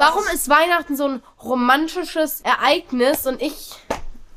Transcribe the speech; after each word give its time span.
Warum 0.00 0.24
ist 0.32 0.48
Weihnachten 0.48 0.96
so 0.96 1.06
ein 1.06 1.22
romantisches 1.44 2.40
Ereignis 2.40 3.26
und 3.26 3.42
ich 3.42 3.72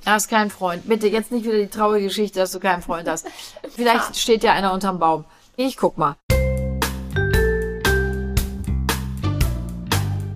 Du 0.04 0.12
hast 0.12 0.28
keinen 0.28 0.52
Freund. 0.52 0.86
Bitte 0.90 1.08
jetzt 1.08 1.32
nicht 1.32 1.46
wieder 1.46 1.58
die 1.58 1.70
traurige 1.70 2.08
Geschichte, 2.08 2.38
dass 2.40 2.52
du 2.52 2.60
keinen 2.60 2.82
Freund 2.82 3.08
hast. 3.08 3.26
Vielleicht 3.74 4.18
steht 4.20 4.44
ja 4.44 4.52
einer 4.52 4.74
unterm 4.74 5.00
Baum. 5.00 5.24
Ich 5.56 5.78
guck 5.78 5.98
mal. 5.98 6.18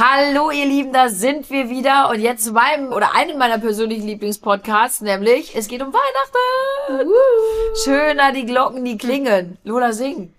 Hallo 0.00 0.52
ihr 0.52 0.64
Lieben, 0.64 0.92
da 0.92 1.08
sind 1.08 1.50
wir 1.50 1.70
wieder 1.70 2.08
und 2.10 2.20
jetzt 2.20 2.44
zu 2.44 2.52
meinem 2.52 2.92
oder 2.92 3.16
einem 3.16 3.36
meiner 3.36 3.58
persönlichen 3.58 4.06
Lieblingspodcasts, 4.06 5.00
nämlich 5.00 5.56
es 5.56 5.66
geht 5.66 5.82
um 5.82 5.92
Weihnachten. 5.92 7.10
Schöner 7.82 8.30
die 8.30 8.46
Glocken, 8.46 8.84
die 8.84 8.96
klingen. 8.96 9.58
Lola 9.64 9.92
sing. 9.92 10.32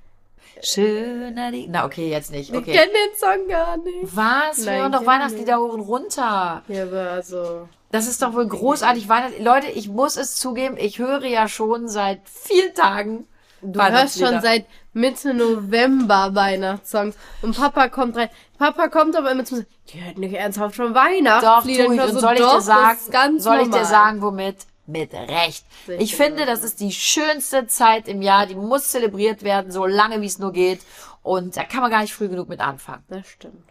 Schöner 0.64 1.52
die. 1.52 1.68
Na 1.68 1.86
okay, 1.86 2.10
jetzt 2.10 2.32
nicht. 2.32 2.52
ich 2.52 2.56
Okay. 2.56 2.72
kenne 2.72 2.92
den 2.94 3.18
Song 3.18 3.50
gar 3.50 3.76
nicht. 3.76 4.16
Was? 4.16 4.66
Wir 4.66 4.76
hören 4.76 4.94
doch 4.94 5.06
Weihnachtslieder 5.06 5.60
hoch 5.60 5.74
und 5.74 5.82
runter. 5.82 6.64
Ja, 6.70 6.84
aber 6.84 7.12
also. 7.12 7.68
Das 7.92 8.08
ist 8.08 8.22
doch 8.22 8.34
wohl 8.34 8.48
großartig. 8.48 9.10
Weihnachts 9.10 9.40
Leute, 9.40 9.68
ich 9.68 9.90
muss 9.90 10.16
es 10.16 10.38
zugeben, 10.38 10.78
ich 10.78 11.00
höre 11.00 11.26
ja 11.26 11.50
schon 11.50 11.90
seit 11.90 12.22
vielen 12.30 12.74
Tagen. 12.74 13.28
Du 13.62 13.80
hörst 13.82 14.20
schon 14.20 14.42
seit 14.42 14.66
Mitte 14.94 15.34
November 15.34 16.34
Weihnachtssongs. 16.36 17.16
Und 17.42 17.58
Papa 17.58 17.90
kommt 17.90 18.16
rein. 18.18 18.30
Papa 18.58 18.88
kommt 18.88 19.16
aber 19.16 19.32
immer 19.32 19.46
zu 19.46 19.56
mir, 19.58 19.66
die 19.94 20.04
hört 20.04 20.18
nicht 20.18 20.34
ernsthaft 20.34 20.76
schon 20.76 20.94
Doch, 20.94 21.02
Weihnachtslieder. 21.02 21.86
tu 21.86 21.92
ich. 21.94 22.00
höre 22.00 22.06
Und 22.08 22.14
so, 22.14 22.20
soll 22.20 22.34
ich 22.36 22.40
doch, 22.40 22.56
dir 22.56 22.62
sagen, 22.62 23.00
ganz 23.12 23.44
soll 23.44 23.60
ich 23.62 23.70
dir 23.70 23.86
sagen, 23.86 24.22
womit? 24.22 24.58
Mit 24.88 25.14
Recht. 25.14 25.66
Sicher. 25.86 26.02
Ich 26.02 26.16
finde, 26.16 26.46
das 26.48 26.64
ist 26.64 26.80
die 26.80 26.92
schönste 26.92 27.68
Zeit 27.68 28.08
im 28.08 28.22
Jahr. 28.24 28.48
Die 28.48 28.56
muss 28.56 28.88
zelebriert 28.88 29.44
werden, 29.44 29.72
so 29.72 29.86
lange 29.86 30.20
wie 30.22 30.26
es 30.26 30.40
nur 30.40 30.52
geht. 30.52 30.82
Und 31.22 31.56
da 31.58 31.64
kann 31.64 31.82
man 31.82 31.92
gar 31.92 32.02
nicht 32.02 32.14
früh 32.14 32.28
genug 32.28 32.50
mit 32.50 32.60
anfangen. 32.60 33.04
Das 33.08 33.28
stimmt. 33.28 33.64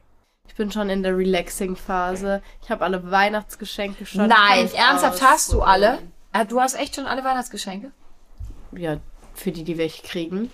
Ich 0.46 0.54
bin 0.54 0.70
schon 0.70 0.88
in 0.90 1.02
der 1.02 1.16
Relaxing-Phase. 1.16 2.40
Ich 2.62 2.70
habe 2.70 2.84
alle 2.84 3.10
Weihnachtsgeschenke 3.10 4.06
schon. 4.06 4.28
Nein, 4.28 4.70
ernsthaft 4.74 5.22
hast 5.22 5.52
du 5.52 5.62
alle? 5.62 5.98
Äh, 6.32 6.46
Du 6.46 6.60
hast 6.60 6.74
echt 6.78 6.94
schon 6.94 7.06
alle 7.06 7.24
Weihnachtsgeschenke? 7.24 7.90
Ja, 8.72 8.98
für 9.38 9.52
die, 9.52 9.64
die 9.64 9.78
welche 9.78 10.02
kriegen. 10.02 10.50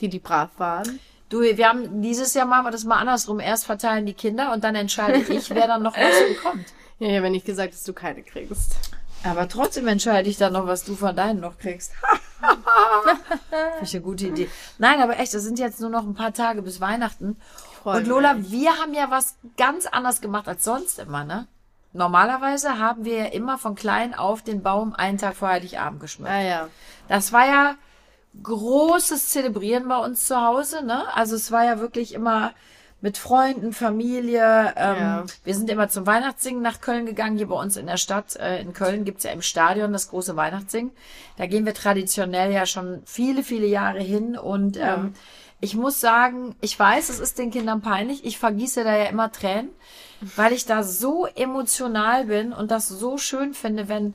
Die, 0.00 0.08
die 0.08 0.18
brav 0.18 0.50
waren. 0.58 0.98
Du, 1.28 1.40
wir 1.40 1.68
haben 1.68 2.02
dieses 2.02 2.34
Jahr 2.34 2.46
machen 2.46 2.66
wir 2.66 2.70
das 2.70 2.84
mal 2.84 2.96
andersrum. 2.96 3.40
Erst 3.40 3.64
verteilen 3.64 4.04
die 4.04 4.14
Kinder 4.14 4.52
und 4.52 4.64
dann 4.64 4.74
entscheide 4.74 5.18
ich, 5.32 5.50
wer 5.50 5.66
dann 5.66 5.82
noch 5.82 5.96
was 5.96 6.28
bekommt. 6.28 6.66
Ja, 6.98 7.08
ich 7.08 7.16
habe 7.16 7.30
nicht 7.30 7.46
gesagt, 7.46 7.72
dass 7.72 7.82
du 7.82 7.92
keine 7.92 8.22
kriegst. 8.22 8.76
Aber 9.24 9.48
trotzdem 9.48 9.88
entscheide 9.88 10.28
ich 10.28 10.36
dann 10.36 10.52
noch, 10.52 10.68
was 10.68 10.84
du 10.84 10.94
von 10.94 11.16
deinen 11.16 11.40
noch 11.40 11.58
kriegst. 11.58 11.90
Finde 13.50 13.82
ich 13.82 13.92
eine 13.92 14.04
gute 14.04 14.26
Idee. 14.28 14.48
Nein, 14.78 15.00
aber 15.00 15.18
echt, 15.18 15.34
es 15.34 15.42
sind 15.42 15.58
jetzt 15.58 15.80
nur 15.80 15.90
noch 15.90 16.04
ein 16.04 16.14
paar 16.14 16.32
Tage 16.32 16.62
bis 16.62 16.80
Weihnachten. 16.80 17.36
Und 17.82 18.06
Lola, 18.06 18.34
mich. 18.34 18.52
wir 18.52 18.78
haben 18.78 18.94
ja 18.94 19.10
was 19.10 19.36
ganz 19.56 19.86
anders 19.86 20.20
gemacht 20.20 20.46
als 20.46 20.62
sonst 20.62 21.00
immer, 21.00 21.24
ne? 21.24 21.48
Normalerweise 21.92 22.78
haben 22.78 23.04
wir 23.04 23.16
ja 23.16 23.24
immer 23.26 23.58
von 23.58 23.74
klein 23.74 24.14
auf 24.14 24.42
den 24.42 24.62
Baum 24.62 24.94
einen 24.94 25.18
Tag 25.18 25.34
vor 25.34 25.48
Heiligabend 25.48 26.00
geschmückt. 26.00 26.30
Ah 26.30 26.40
ja. 26.40 26.68
Das 27.08 27.32
war 27.32 27.46
ja 27.46 27.74
großes 28.40 29.28
Zelebrieren 29.30 29.88
bei 29.88 29.98
uns 29.98 30.26
zu 30.26 30.40
Hause, 30.40 30.84
ne? 30.84 31.04
Also 31.14 31.36
es 31.36 31.50
war 31.50 31.64
ja 31.64 31.80
wirklich 31.80 32.14
immer 32.14 32.52
mit 33.02 33.18
Freunden, 33.18 33.72
Familie. 33.72 34.72
Ähm, 34.76 34.96
Ja. 34.96 35.24
Wir 35.42 35.54
sind 35.56 35.68
immer 35.68 35.88
zum 35.88 36.06
Weihnachtssingen 36.06 36.62
nach 36.62 36.80
Köln 36.80 37.04
gegangen. 37.04 37.36
Hier 37.36 37.48
bei 37.48 37.60
uns 37.60 37.76
in 37.76 37.86
der 37.86 37.96
Stadt, 37.96 38.36
äh, 38.36 38.60
in 38.60 38.72
Köln 38.72 39.04
gibt's 39.04 39.24
ja 39.24 39.32
im 39.32 39.42
Stadion 39.42 39.92
das 39.92 40.08
große 40.08 40.36
Weihnachtssingen. 40.36 40.92
Da 41.36 41.46
gehen 41.46 41.66
wir 41.66 41.74
traditionell 41.74 42.52
ja 42.52 42.64
schon 42.64 43.02
viele, 43.04 43.42
viele 43.42 43.66
Jahre 43.66 44.00
hin. 44.00 44.38
Und 44.38 44.76
ähm, 44.76 45.14
ich 45.60 45.74
muss 45.74 46.00
sagen, 46.00 46.54
ich 46.60 46.78
weiß, 46.78 47.08
es 47.08 47.18
ist 47.18 47.38
den 47.38 47.50
Kindern 47.50 47.82
peinlich. 47.82 48.24
Ich 48.24 48.38
vergieße 48.38 48.84
da 48.84 48.96
ja 48.96 49.04
immer 49.06 49.32
Tränen, 49.32 49.70
weil 50.36 50.52
ich 50.52 50.64
da 50.64 50.84
so 50.84 51.26
emotional 51.26 52.26
bin 52.26 52.52
und 52.52 52.70
das 52.70 52.88
so 52.88 53.18
schön 53.18 53.52
finde, 53.52 53.88
wenn 53.88 54.14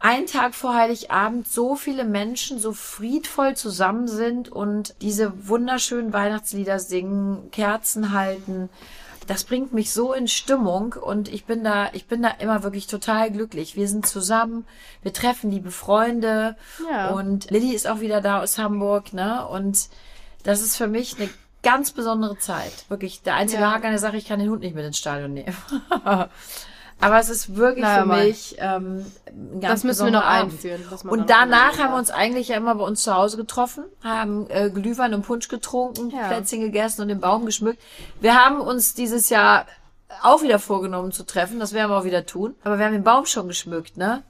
ein 0.00 0.26
Tag 0.26 0.54
vor 0.54 0.74
Heiligabend 0.74 1.46
so 1.46 1.76
viele 1.76 2.04
Menschen 2.04 2.58
so 2.58 2.72
friedvoll 2.72 3.54
zusammen 3.54 4.08
sind 4.08 4.48
und 4.48 4.94
diese 5.02 5.46
wunderschönen 5.46 6.12
Weihnachtslieder 6.12 6.78
singen, 6.78 7.50
Kerzen 7.50 8.12
halten. 8.12 8.70
Das 9.26 9.44
bringt 9.44 9.72
mich 9.74 9.92
so 9.92 10.12
in 10.14 10.26
Stimmung 10.26 10.94
und 10.94 11.28
ich 11.32 11.44
bin 11.44 11.62
da, 11.62 11.90
ich 11.92 12.06
bin 12.06 12.22
da 12.22 12.30
immer 12.30 12.62
wirklich 12.62 12.86
total 12.86 13.30
glücklich. 13.30 13.76
Wir 13.76 13.86
sind 13.86 14.06
zusammen, 14.06 14.66
wir 15.02 15.12
treffen 15.12 15.50
liebe 15.50 15.70
Freunde 15.70 16.56
Ja. 16.90 17.10
und 17.10 17.50
Lilly 17.50 17.72
ist 17.74 17.86
auch 17.86 18.00
wieder 18.00 18.20
da 18.22 18.42
aus 18.42 18.58
Hamburg, 18.58 19.12
ne? 19.12 19.46
Und 19.46 19.88
das 20.42 20.62
ist 20.62 20.76
für 20.76 20.88
mich 20.88 21.16
eine 21.20 21.28
ganz 21.62 21.90
besondere 21.92 22.38
Zeit. 22.38 22.72
Wirklich, 22.88 23.20
der 23.22 23.34
einzige 23.34 23.62
Ja. 23.62 23.72
Haken 23.72 23.84
an 23.86 23.92
der 23.92 24.00
Sache, 24.00 24.16
ich 24.16 24.24
kann 24.26 24.40
den 24.40 24.48
Hund 24.50 24.62
nicht 24.62 24.74
mit 24.74 24.84
ins 24.86 24.98
Stadion 24.98 25.34
nehmen. 25.34 25.54
Aber 27.00 27.18
es 27.18 27.30
ist 27.30 27.56
wirklich 27.56 27.82
Na, 27.84 28.00
für 28.02 28.06
mich 28.06 28.56
ähm, 28.58 29.06
ein 29.26 29.60
ganz 29.60 29.72
Das 29.80 29.84
müssen 29.84 30.04
wir 30.06 30.12
noch 30.12 30.24
Abend. 30.24 30.52
einführen. 30.52 30.82
Und 31.08 31.30
danach 31.30 31.78
haben 31.78 31.92
wir 31.92 31.98
uns 31.98 32.10
eigentlich 32.10 32.48
ja 32.48 32.56
immer 32.56 32.74
bei 32.74 32.84
uns 32.84 33.02
zu 33.02 33.14
Hause 33.14 33.36
getroffen, 33.36 33.84
haben 34.04 34.48
äh, 34.50 34.70
Glühwein 34.70 35.14
und 35.14 35.22
Punsch 35.22 35.48
getrunken, 35.48 36.10
Ja. 36.10 36.28
Plätzchen 36.28 36.60
gegessen 36.60 37.02
und 37.02 37.08
den 37.08 37.20
Baum 37.20 37.46
geschmückt. 37.46 37.80
Wir 38.20 38.34
haben 38.34 38.60
uns 38.60 38.94
dieses 38.94 39.30
Jahr 39.30 39.66
auch 40.22 40.42
wieder 40.42 40.58
vorgenommen 40.58 41.12
zu 41.12 41.24
treffen, 41.24 41.58
das 41.60 41.72
werden 41.72 41.90
wir 41.90 41.96
auch 41.98 42.04
wieder 42.04 42.26
tun. 42.26 42.54
Aber 42.64 42.78
wir 42.78 42.84
haben 42.84 42.92
den 42.92 43.04
Baum 43.04 43.26
schon 43.26 43.48
geschmückt, 43.48 43.96
ne? 43.96 44.22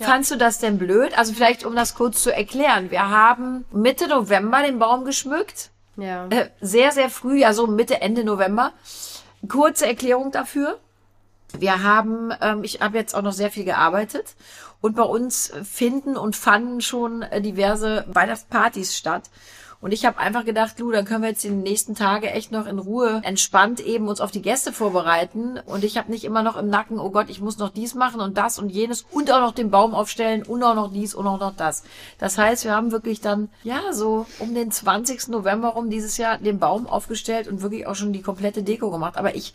Fandst 0.00 0.32
du 0.32 0.36
das 0.36 0.58
denn 0.58 0.76
blöd? 0.78 1.16
Also 1.16 1.32
vielleicht, 1.32 1.64
um 1.64 1.76
das 1.76 1.94
kurz 1.94 2.20
zu 2.22 2.34
erklären. 2.34 2.90
Wir 2.90 3.08
haben 3.10 3.64
Mitte 3.70 4.08
November 4.08 4.60
den 4.62 4.80
Baum 4.80 5.04
geschmückt. 5.04 5.70
Ja. 5.96 6.26
Äh, 6.30 6.50
sehr, 6.60 6.90
sehr 6.90 7.08
früh, 7.10 7.44
also 7.44 7.68
Mitte, 7.68 8.00
Ende 8.02 8.24
November. 8.24 8.72
Kurze 9.48 9.86
Erklärung 9.86 10.32
dafür. 10.32 10.78
Wir 11.58 11.82
haben, 11.82 12.32
ähm, 12.40 12.64
ich 12.64 12.80
habe 12.80 12.98
jetzt 12.98 13.14
auch 13.14 13.22
noch 13.22 13.32
sehr 13.32 13.50
viel 13.50 13.64
gearbeitet 13.64 14.34
und 14.80 14.96
bei 14.96 15.02
uns 15.02 15.52
finden 15.62 16.16
und 16.16 16.36
fanden 16.36 16.80
schon 16.80 17.22
äh, 17.22 17.40
diverse 17.40 18.04
Weihnachtspartys 18.08 18.96
statt. 18.96 19.24
Und 19.84 19.92
ich 19.92 20.06
habe 20.06 20.16
einfach 20.16 20.46
gedacht, 20.46 20.78
Lu, 20.78 20.90
dann 20.92 21.04
können 21.04 21.20
wir 21.20 21.28
jetzt 21.28 21.44
die 21.44 21.50
nächsten 21.50 21.94
Tage 21.94 22.30
echt 22.30 22.50
noch 22.50 22.66
in 22.66 22.78
Ruhe 22.78 23.20
entspannt 23.22 23.80
eben 23.80 24.08
uns 24.08 24.22
auf 24.22 24.30
die 24.30 24.40
Gäste 24.40 24.72
vorbereiten. 24.72 25.60
Und 25.66 25.84
ich 25.84 25.98
habe 25.98 26.10
nicht 26.10 26.24
immer 26.24 26.42
noch 26.42 26.56
im 26.56 26.70
Nacken, 26.70 26.98
oh 26.98 27.10
Gott, 27.10 27.28
ich 27.28 27.42
muss 27.42 27.58
noch 27.58 27.68
dies 27.68 27.94
machen 27.94 28.22
und 28.22 28.38
das 28.38 28.58
und 28.58 28.70
jenes 28.70 29.04
und 29.10 29.30
auch 29.30 29.40
noch 29.40 29.52
den 29.52 29.70
Baum 29.70 29.94
aufstellen 29.94 30.42
und 30.42 30.62
auch 30.62 30.74
noch 30.74 30.90
dies 30.90 31.14
und 31.14 31.26
auch 31.26 31.38
noch 31.38 31.54
das. 31.54 31.84
Das 32.16 32.38
heißt, 32.38 32.64
wir 32.64 32.74
haben 32.74 32.92
wirklich 32.92 33.20
dann, 33.20 33.50
ja, 33.62 33.92
so 33.92 34.24
um 34.38 34.54
den 34.54 34.70
20. 34.70 35.28
November 35.28 35.68
rum 35.68 35.90
dieses 35.90 36.16
Jahr 36.16 36.38
den 36.38 36.58
Baum 36.58 36.86
aufgestellt 36.86 37.46
und 37.46 37.60
wirklich 37.60 37.86
auch 37.86 37.94
schon 37.94 38.14
die 38.14 38.22
komplette 38.22 38.62
Deko 38.62 38.90
gemacht. 38.90 39.18
Aber 39.18 39.34
ich, 39.34 39.52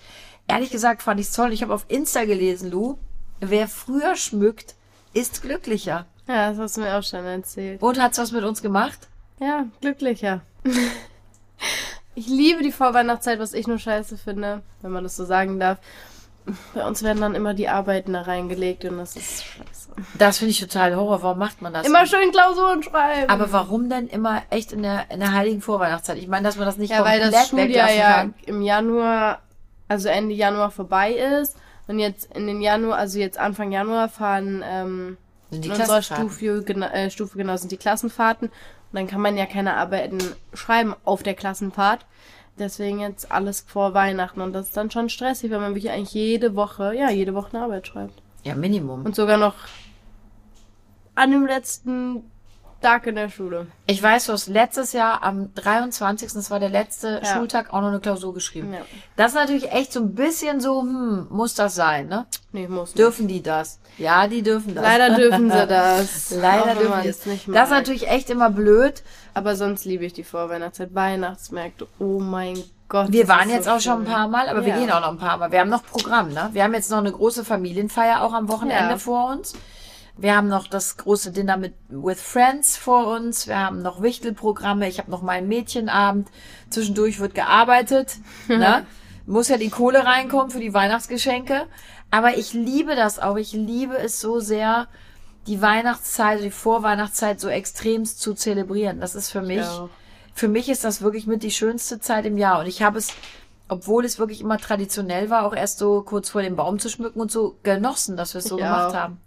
ehrlich 0.47 0.69
gesagt, 0.69 1.01
fand 1.01 1.19
ich's 1.19 1.33
toll. 1.33 1.53
Ich 1.53 1.63
habe 1.63 1.73
auf 1.73 1.85
Insta 1.87 2.25
gelesen, 2.25 2.69
Lu, 2.69 2.99
wer 3.39 3.67
früher 3.67 4.15
schmückt, 4.15 4.75
ist 5.11 5.41
glücklicher. 5.41 6.05
ja, 6.27 6.51
das 6.51 6.59
hast 6.59 6.77
du 6.77 6.81
mir 6.81 6.95
auch 6.95 7.03
schon 7.03 7.25
erzählt. 7.25 7.81
Und 7.81 7.99
hat's 7.99 8.19
was 8.19 8.31
mit 8.31 8.43
uns 8.43 8.61
gemacht? 8.61 9.08
Ja, 9.39 9.65
glücklicher. 9.81 10.41
ich 12.15 12.27
liebe 12.27 12.63
die 12.63 12.71
Vorweihnachtszeit, 12.71 13.39
was 13.39 13.53
ich 13.53 13.67
nur 13.67 13.79
scheiße 13.79 14.17
finde, 14.17 14.61
wenn 14.81 14.91
man 14.91 15.03
das 15.03 15.15
so 15.15 15.25
sagen 15.25 15.59
darf. 15.59 15.79
Bei 16.73 16.85
uns 16.85 17.03
werden 17.03 17.21
dann 17.21 17.35
immer 17.35 17.53
die 17.53 17.69
Arbeiten 17.69 18.13
da 18.13 18.21
reingelegt 18.21 18.85
und 18.85 18.97
das 18.97 19.15
ist 19.15 19.45
scheiße. 19.45 19.89
Das 20.17 20.39
finde 20.39 20.51
ich 20.51 20.59
total 20.59 20.95
Horror. 20.95 21.21
Warum 21.21 21.39
macht 21.39 21.61
man 21.61 21.73
das? 21.73 21.85
Immer 21.85 22.05
schön 22.05 22.31
Klausuren 22.31 22.81
schreiben. 22.81 23.29
Aber 23.29 23.51
warum 23.51 23.89
denn 23.89 24.07
immer 24.07 24.41
echt 24.49 24.71
in 24.71 24.83
der, 24.83 25.11
in 25.11 25.19
der 25.19 25.33
heiligen 25.33 25.61
Vorweihnachtszeit? 25.61 26.17
Ich 26.17 26.27
meine, 26.27 26.43
dass 26.47 26.57
man 26.57 26.65
das 26.65 26.77
nicht 26.77 26.91
ja, 26.91 27.03
weil 27.03 27.19
das 27.19 27.49
Schuljahr 27.49 27.91
ja 27.91 28.29
im 28.45 28.61
Januar, 28.61 29.41
also 29.87 30.09
Ende 30.09 30.33
Januar 30.33 30.71
vorbei 30.71 31.13
ist. 31.13 31.57
Und 31.87 31.99
jetzt 31.99 32.33
in 32.35 32.47
den 32.47 32.61
Januar, 32.61 32.97
also 32.97 33.19
jetzt 33.19 33.37
Anfang 33.37 33.71
Januar 33.71 34.09
fahren 34.09 34.63
ähm, 34.65 35.17
Sind 35.49 35.65
die 35.65 35.69
in 35.69 35.75
unserer. 35.75 36.01
Stufe, 36.01 36.63
gena 36.63 36.91
äh, 36.93 37.09
Stufe 37.09 37.37
genau 37.37 37.57
sind 37.57 37.71
die 37.71 37.77
Klassenfahrten. 37.77 38.51
Dann 38.91 39.07
kann 39.07 39.21
man 39.21 39.37
ja 39.37 39.45
keine 39.45 39.75
Arbeiten 39.75 40.17
schreiben 40.53 40.95
auf 41.03 41.23
der 41.23 41.35
Klassenfahrt. 41.35 42.05
Deswegen 42.57 42.99
jetzt 42.99 43.31
alles 43.31 43.61
vor 43.61 43.93
Weihnachten. 43.93 44.41
Und 44.41 44.53
das 44.53 44.67
ist 44.67 44.77
dann 44.77 44.91
schon 44.91 45.09
stressig, 45.09 45.51
weil 45.51 45.59
man 45.59 45.75
wirklich 45.75 45.91
eigentlich 45.91 46.13
jede 46.13 46.55
Woche, 46.55 46.93
ja, 46.95 47.09
jede 47.09 47.33
Woche 47.33 47.53
eine 47.53 47.63
Arbeit 47.63 47.87
schreibt. 47.87 48.21
Ja, 48.43 48.55
Minimum. 48.55 49.05
Und 49.05 49.15
sogar 49.15 49.37
noch 49.37 49.55
an 51.15 51.31
dem 51.31 51.45
letzten 51.45 52.23
stark 52.79 53.07
in 53.07 53.15
der 53.15 53.29
Schule. 53.29 53.67
Ich 53.87 54.01
weiß, 54.01 54.25
du 54.27 54.33
hast 54.33 54.47
letztes 54.47 54.93
Jahr 54.93 55.21
am 55.23 55.53
23. 55.53 56.31
Das 56.33 56.49
war 56.49 56.59
der 56.59 56.69
letzte 56.69 57.21
Ja. 57.23 57.33
Schultag 57.35 57.73
auch 57.73 57.81
noch 57.81 57.89
eine 57.89 57.99
Klausur 57.99 58.33
geschrieben. 58.33 58.73
Ja. 58.73 58.79
Das 59.17 59.29
ist 59.31 59.35
natürlich 59.35 59.71
echt 59.71 59.91
so 59.93 59.99
ein 59.99 60.15
bisschen 60.15 60.61
so, 60.61 60.81
hm, 60.81 61.27
muss 61.29 61.55
das 61.55 61.75
sein, 61.75 62.07
ne? 62.07 62.25
Nee, 62.53 62.67
muss 62.67 62.89
nicht. 62.89 62.99
Dürfen 62.99 63.27
die 63.27 63.43
das? 63.43 63.79
Ja, 63.97 64.27
die 64.27 64.41
dürfen 64.41 64.73
das. 64.75 64.83
Leider 64.83 65.15
dürfen 65.15 65.51
sie 65.51 65.57
das. 65.67 66.31
Leider 66.31 66.75
dürfen 66.75 66.99
es 67.05 67.17
das. 67.19 67.25
nicht 67.25 67.47
Das 67.49 67.65
ist 67.69 67.75
natürlich 67.75 68.07
echt 68.09 68.29
immer 68.29 68.49
blöd. 68.49 69.03
Aber 69.33 69.55
sonst 69.55 69.85
liebe 69.85 70.05
ich 70.05 70.13
die 70.13 70.23
Vorweihnachtszeit. 70.23 70.95
Weihnachtsmärkte. 70.95 71.87
Oh 71.99 72.19
mein 72.19 72.61
Gott. 72.87 73.11
Wir 73.11 73.25
das 73.25 73.29
waren 73.37 73.49
jetzt 73.49 73.65
so 73.65 73.71
auch 73.71 73.79
schon 73.81 73.99
ein 74.01 74.05
schön. 74.05 74.13
paar 74.13 74.27
Mal, 74.29 74.47
aber 74.49 74.61
wir 74.65 74.73
Ja. 74.73 74.79
gehen 74.79 74.89
auch 74.91 75.01
noch 75.01 75.09
ein 75.11 75.17
paar 75.19 75.37
Mal. 75.37 75.51
Wir 75.51 75.59
haben 75.59 75.69
noch 75.69 75.83
Programm, 75.85 76.29
ne? 76.33 76.49
Wir 76.53 76.63
haben 76.63 76.73
jetzt 76.73 76.89
noch 76.89 76.97
eine 76.97 77.11
große 77.11 77.43
Familienfeier 77.45 78.21
auch 78.23 78.33
am 78.33 78.47
Wochenende 78.49 78.91
Ja. 78.93 78.97
vor 78.97 79.29
uns. 79.31 79.53
Wir 80.21 80.35
haben 80.35 80.49
noch 80.49 80.67
das 80.67 80.97
große 80.97 81.31
Dinner 81.31 81.55
mit 81.55 81.73
with 81.87 82.19
Friends 82.21 82.75
vor 82.75 83.07
uns. 83.07 83.47
Wir 83.47 83.57
haben 83.57 83.81
noch 83.81 84.01
Wichtelprogramme. 84.01 84.89
Ich 84.89 84.99
habe 84.99 85.09
noch 85.09 85.21
meinen 85.21 85.47
Mädchenabend. 85.47 86.27
Zwischendurch 86.69 87.19
wird 87.19 87.35
gearbeitet. 87.35 88.17
ne? 88.49 88.85
Muss 89.25 89.47
ja 89.47 89.57
die 89.57 89.69
Kohle 89.69 90.05
reinkommen 90.05 90.49
für 90.49 90.59
die 90.59 90.73
Weihnachtsgeschenke. 90.73 91.67
Aber 92.11 92.37
ich 92.37 92.53
liebe 92.53 92.95
das 92.95 93.19
auch. 93.19 93.37
Ich 93.37 93.53
liebe 93.53 93.97
es 93.97 94.19
so 94.19 94.41
sehr, 94.41 94.87
die 95.47 95.61
Weihnachtszeit, 95.61 96.43
die 96.43 96.51
Vorweihnachtszeit 96.51 97.39
so 97.39 97.47
extremst 97.47 98.19
zu 98.19 98.33
zelebrieren. 98.33 98.99
Das 98.99 99.15
ist 99.15 99.31
für 99.31 99.41
mich 99.41 99.61
auch. 99.61 99.89
für 100.33 100.49
mich 100.49 100.67
ist 100.67 100.83
das 100.83 101.01
wirklich 101.01 101.27
mit 101.27 101.43
die 101.43 101.51
schönste 101.51 102.01
Zeit 102.01 102.25
im 102.25 102.37
Jahr. 102.37 102.59
Und 102.59 102.65
ich 102.65 102.81
habe 102.81 102.97
es, 102.97 103.13
obwohl 103.69 104.03
es 104.03 104.19
wirklich 104.19 104.41
immer 104.41 104.57
traditionell 104.57 105.29
war, 105.29 105.45
auch 105.45 105.55
erst 105.55 105.79
so 105.79 106.01
kurz 106.01 106.29
vor 106.29 106.41
dem 106.41 106.57
Baum 106.57 106.77
zu 106.77 106.89
schmücken 106.89 107.21
und 107.21 107.31
so 107.31 107.57
genossen, 107.63 108.17
dass 108.17 108.33
wir 108.33 108.39
es 108.39 108.45
so 108.45 108.57
Ich 108.57 108.63
gemacht 108.63 108.93
haben. 108.93 109.21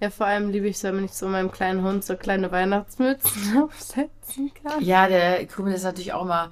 Ja, 0.00 0.10
vor 0.10 0.26
allem 0.26 0.50
liebe 0.50 0.68
ich 0.68 0.76
es, 0.76 0.84
wenn 0.84 1.04
ich 1.04 1.12
so 1.12 1.26
meinem 1.26 1.50
kleinen 1.50 1.82
Hund 1.82 2.04
so 2.04 2.16
kleine 2.16 2.52
Weihnachtsmützen 2.52 3.62
aufsetzen 3.62 4.52
kann. 4.62 4.82
Ja, 4.82 5.08
der 5.08 5.44
Krümel 5.46 5.74
ist 5.74 5.82
natürlich 5.82 6.12
auch 6.12 6.24
mal 6.24 6.50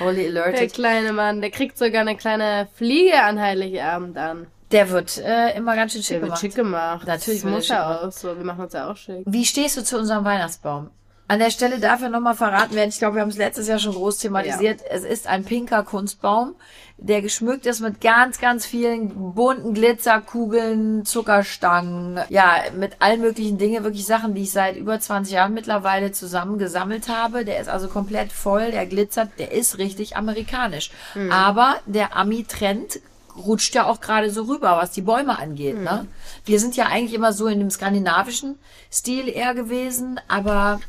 holy 0.00 0.30
Der 0.32 0.44
alerted. 0.44 0.72
kleine 0.74 1.12
Mann, 1.12 1.40
der 1.40 1.50
kriegt 1.50 1.76
sogar 1.76 2.02
eine 2.02 2.16
kleine 2.16 2.68
Fliege 2.74 3.20
an 3.22 3.40
Heiligabend 3.40 4.16
an. 4.16 4.46
Der 4.70 4.90
wird 4.90 5.18
äh, 5.18 5.56
immer 5.56 5.74
ganz 5.76 5.92
schön 5.92 6.02
schick 6.02 6.14
Der 6.14 6.20
wird 6.22 6.28
gemacht. 6.30 6.40
schick 6.40 6.54
gemacht. 6.54 7.06
Natürlich 7.06 7.42
das 7.42 7.50
wird 7.50 7.52
er 7.52 7.56
muss 7.56 7.68
gemacht. 7.68 8.02
auch 8.04 8.12
so. 8.12 8.36
Wir 8.38 8.44
machen 8.44 8.60
uns 8.64 8.72
ja 8.72 8.90
auch 8.90 8.96
schick. 8.96 9.22
Wie 9.26 9.44
stehst 9.44 9.76
du 9.76 9.84
zu 9.84 9.98
unserem 9.98 10.24
Weihnachtsbaum? 10.24 10.90
An 11.26 11.38
der 11.38 11.50
Stelle 11.50 11.78
darf 11.78 12.02
ja 12.02 12.10
nochmal 12.10 12.34
verraten 12.34 12.74
werden, 12.74 12.90
ich 12.90 12.98
glaube, 12.98 13.16
wir 13.16 13.22
haben 13.22 13.30
es 13.30 13.38
letztes 13.38 13.66
Jahr 13.66 13.78
schon 13.78 13.94
groß 13.94 14.18
thematisiert. 14.18 14.80
Es 14.90 15.04
ist 15.04 15.26
ein 15.26 15.44
pinker 15.44 15.82
Kunstbaum, 15.82 16.54
der 16.98 17.22
geschmückt 17.22 17.64
ist 17.64 17.80
mit 17.80 18.02
ganz, 18.02 18.38
ganz 18.40 18.66
vielen 18.66 19.32
bunten 19.34 19.72
Glitzerkugeln, 19.72 21.06
Zuckerstangen, 21.06 22.20
ja, 22.28 22.56
mit 22.76 23.00
allen 23.00 23.22
möglichen 23.22 23.56
Dingen, 23.56 23.84
wirklich 23.84 24.04
Sachen, 24.04 24.34
die 24.34 24.42
ich 24.42 24.52
seit 24.52 24.76
über 24.76 25.00
20 25.00 25.32
Jahren 25.32 25.54
mittlerweile 25.54 26.12
zusammen 26.12 26.58
gesammelt 26.58 27.08
habe. 27.08 27.46
Der 27.46 27.58
ist 27.58 27.68
also 27.68 27.88
komplett 27.88 28.30
voll, 28.30 28.70
der 28.70 28.84
glitzert, 28.84 29.30
der 29.38 29.52
ist 29.52 29.78
richtig 29.78 30.18
amerikanisch. 30.18 30.90
Aber 31.30 31.76
der 31.86 32.16
Ami-Trend 32.16 33.00
rutscht 33.36 33.74
ja 33.74 33.86
auch 33.86 34.00
gerade 34.00 34.30
so 34.30 34.42
rüber, 34.42 34.76
was 34.76 34.92
die 34.92 35.02
Bäume 35.02 35.38
angeht. 35.38 35.80
Ne? 35.80 36.06
Wir 36.44 36.60
sind 36.60 36.76
ja 36.76 36.86
eigentlich 36.86 37.14
immer 37.14 37.32
so 37.32 37.46
in 37.46 37.58
dem 37.58 37.70
skandinavischen 37.70 38.58
Stil 38.92 39.28
eher 39.28 39.54
gewesen, 39.54 40.20
aber 40.28 40.80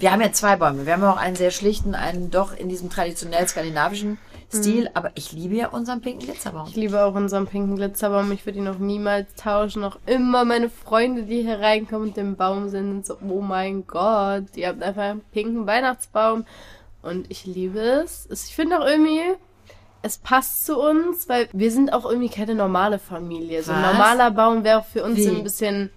wir 0.00 0.12
haben 0.12 0.20
ja 0.20 0.32
zwei 0.32 0.56
Bäume. 0.56 0.86
Wir 0.86 0.94
haben 0.94 1.02
ja 1.02 1.12
auch 1.12 1.16
einen 1.16 1.36
sehr 1.36 1.50
schlichten, 1.50 1.94
einen 1.94 2.30
doch 2.30 2.56
in 2.56 2.68
diesem 2.68 2.90
traditionell 2.90 3.46
skandinavischen 3.46 4.18
Stil, 4.52 4.90
aber 4.94 5.12
ich 5.14 5.30
liebe 5.30 5.54
ja 5.54 5.68
unseren 5.68 6.00
pinken 6.00 6.26
Glitzerbaum. 6.26 6.66
Ich 6.68 6.74
liebe 6.74 7.04
auch 7.04 7.14
unseren 7.14 7.46
pinken 7.46 7.76
Glitzerbaum. 7.76 8.32
Ich 8.32 8.44
würde 8.46 8.58
ihn 8.58 8.64
noch 8.64 8.78
niemals 8.78 9.32
tauschen. 9.36 9.80
Noch 9.80 9.98
immer 10.06 10.44
meine 10.44 10.68
Freunde, 10.68 11.22
die 11.22 11.42
hier 11.42 11.60
reinkommen 11.60 12.08
und 12.08 12.18
im 12.18 12.34
Baum 12.34 12.68
sind, 12.68 13.04
sind 13.04 13.06
so, 13.06 13.16
oh 13.28 13.40
mein 13.40 13.86
Gott, 13.86 14.56
ihr 14.56 14.68
habt 14.68 14.82
einfach 14.82 15.02
einen 15.02 15.20
pinken 15.32 15.68
Weihnachtsbaum. 15.68 16.44
Und 17.00 17.30
ich 17.30 17.46
liebe 17.46 17.78
es. 17.78 18.28
Ich 18.28 18.54
finde 18.56 18.80
auch 18.80 18.86
irgendwie, 18.86 19.22
es 20.02 20.18
passt 20.18 20.66
zu 20.66 20.80
uns, 20.80 21.28
weil 21.28 21.48
wir 21.52 21.70
sind 21.70 21.92
auch 21.92 22.04
irgendwie 22.04 22.28
keine 22.28 22.56
normale 22.56 22.98
Familie. 22.98 23.62
So 23.62 23.70
ein 23.70 23.82
Was? 23.82 23.92
normaler 23.92 24.30
Baum 24.32 24.64
wäre 24.64 24.82
für 24.82 25.04
uns 25.04 25.18
Wie? 25.18 25.28
ein 25.28 25.44
bisschen. 25.44 25.90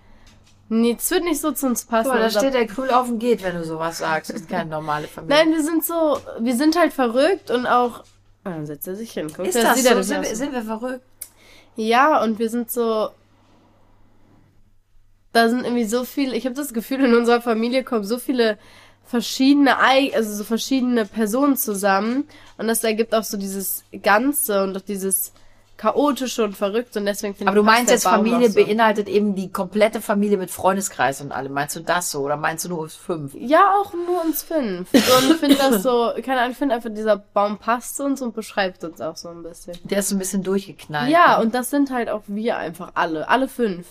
Nee, 0.76 0.96
es 0.98 1.12
wird 1.12 1.24
nicht 1.24 1.40
so 1.40 1.52
zu 1.52 1.68
uns 1.68 1.86
passen. 1.86 2.10
Mal, 2.10 2.20
da 2.20 2.30
steht 2.32 2.56
der 2.56 2.66
Krül 2.66 2.90
auf 2.90 3.06
dem 3.06 3.20
Geht, 3.20 3.44
wenn 3.44 3.56
du 3.56 3.64
sowas 3.64 4.00
sagst. 4.00 4.32
Das 4.32 4.42
ist 4.42 4.50
keine 4.50 4.72
normale 4.72 5.08
Familie. 5.08 5.38
Nein, 5.38 5.54
wir 5.54 5.64
sind 5.64 5.86
so, 5.86 6.20
wir 6.40 6.56
sind 6.56 6.76
halt 6.76 6.94
verrückt 6.94 7.52
und 7.52 7.68
auch. 7.68 8.04
Ah, 8.44 8.50
Dann 8.50 8.66
setzt 8.66 8.88
er 8.88 8.96
sich 8.96 9.12
hin. 9.12 9.32
Guck, 9.36 9.46
ist 9.46 9.56
da 9.56 9.62
das 9.76 9.86
er 9.86 9.92
so? 9.92 9.98
das 9.98 10.08
Sind 10.08 10.24
wir, 10.24 10.36
sind 10.36 10.52
wir 10.52 10.64
verrückt? 10.64 11.06
Ja, 11.76 12.24
und 12.24 12.40
wir 12.40 12.50
sind 12.50 12.72
so. 12.72 13.10
Da 15.32 15.48
sind 15.48 15.64
irgendwie 15.64 15.86
so 15.86 16.06
viele. 16.06 16.36
Ich 16.36 16.46
habe 16.46 16.56
das 16.56 16.74
Gefühl, 16.74 17.04
in 17.04 17.14
unserer 17.14 17.42
Familie 17.42 17.84
kommen 17.84 18.04
so 18.04 18.18
viele 18.18 18.58
verschiedene, 19.06 19.78
also 19.78 20.34
so 20.34 20.44
verschiedene 20.44 21.06
Personen 21.06 21.56
zusammen. 21.56 22.28
Und 22.58 22.68
das 22.68 22.84
ergibt 22.84 23.14
auch 23.14 23.24
so 23.24 23.38
dieses 23.38 23.84
Ganze 24.02 24.64
und 24.64 24.76
auch 24.76 24.82
dieses 24.82 25.34
chaotische 25.78 26.44
und 26.44 26.56
verrückte. 26.56 27.00
Und 27.00 27.06
deswegen 27.06 27.36
finde 27.36 27.52
Aber 27.52 27.56
du 27.56 27.62
ich, 27.62 27.66
meinst 27.66 27.92
jetzt 27.92 28.04
Baum 28.04 28.26
Familie 28.26 28.50
so. 28.50 28.64
beinhaltet 28.64 29.08
eben 29.08 29.36
die 29.36 29.52
komplette 29.52 30.02
Familie 30.02 30.38
mit 30.38 30.52
Freundeskreis 30.52 31.22
und 31.22 31.32
allem. 31.32 31.54
Meinst 31.54 31.76
du 31.76 31.80
das 31.80 32.12
so? 32.12 32.22
Oder 32.22 32.38
meinst 32.38 32.66
du 32.66 32.70
nur 32.70 32.88
fünf? 32.90 33.34
Ja, 33.34 33.74
auch 33.82 33.94
nur 33.94 34.24
uns 34.24 34.44
fünf. 34.44 34.94
Und 34.94 35.32
ich 35.32 35.38
finde 35.38 35.56
das 35.56 35.84
so, 35.84 36.12
keine 36.24 36.40
Ahnung, 36.40 36.52
ich 36.52 36.58
finde 36.58 36.76
einfach, 36.76 36.90
dieser 36.94 37.18
Baum 37.18 37.58
passt 37.58 38.00
uns 38.00 38.22
und 38.22 38.34
beschreibt 38.34 38.84
uns 38.84 39.02
auch 39.02 39.18
so 39.18 39.30
ein 39.30 39.44
bisschen. 39.44 39.78
Der 39.84 40.00
ist 40.00 40.10
so 40.10 40.16
ein 40.16 40.20
bisschen 40.20 40.44
durchgeknallt. 40.44 41.12
Ja, 41.12 41.38
ne? 41.38 41.44
und 41.44 41.54
das 41.56 41.70
sind 41.70 41.92
halt 41.92 42.10
auch 42.10 42.22
wir 42.28 42.58
einfach 42.58 42.92
alle. 42.94 43.28
Alle 43.28 43.48
fünf. 43.48 43.88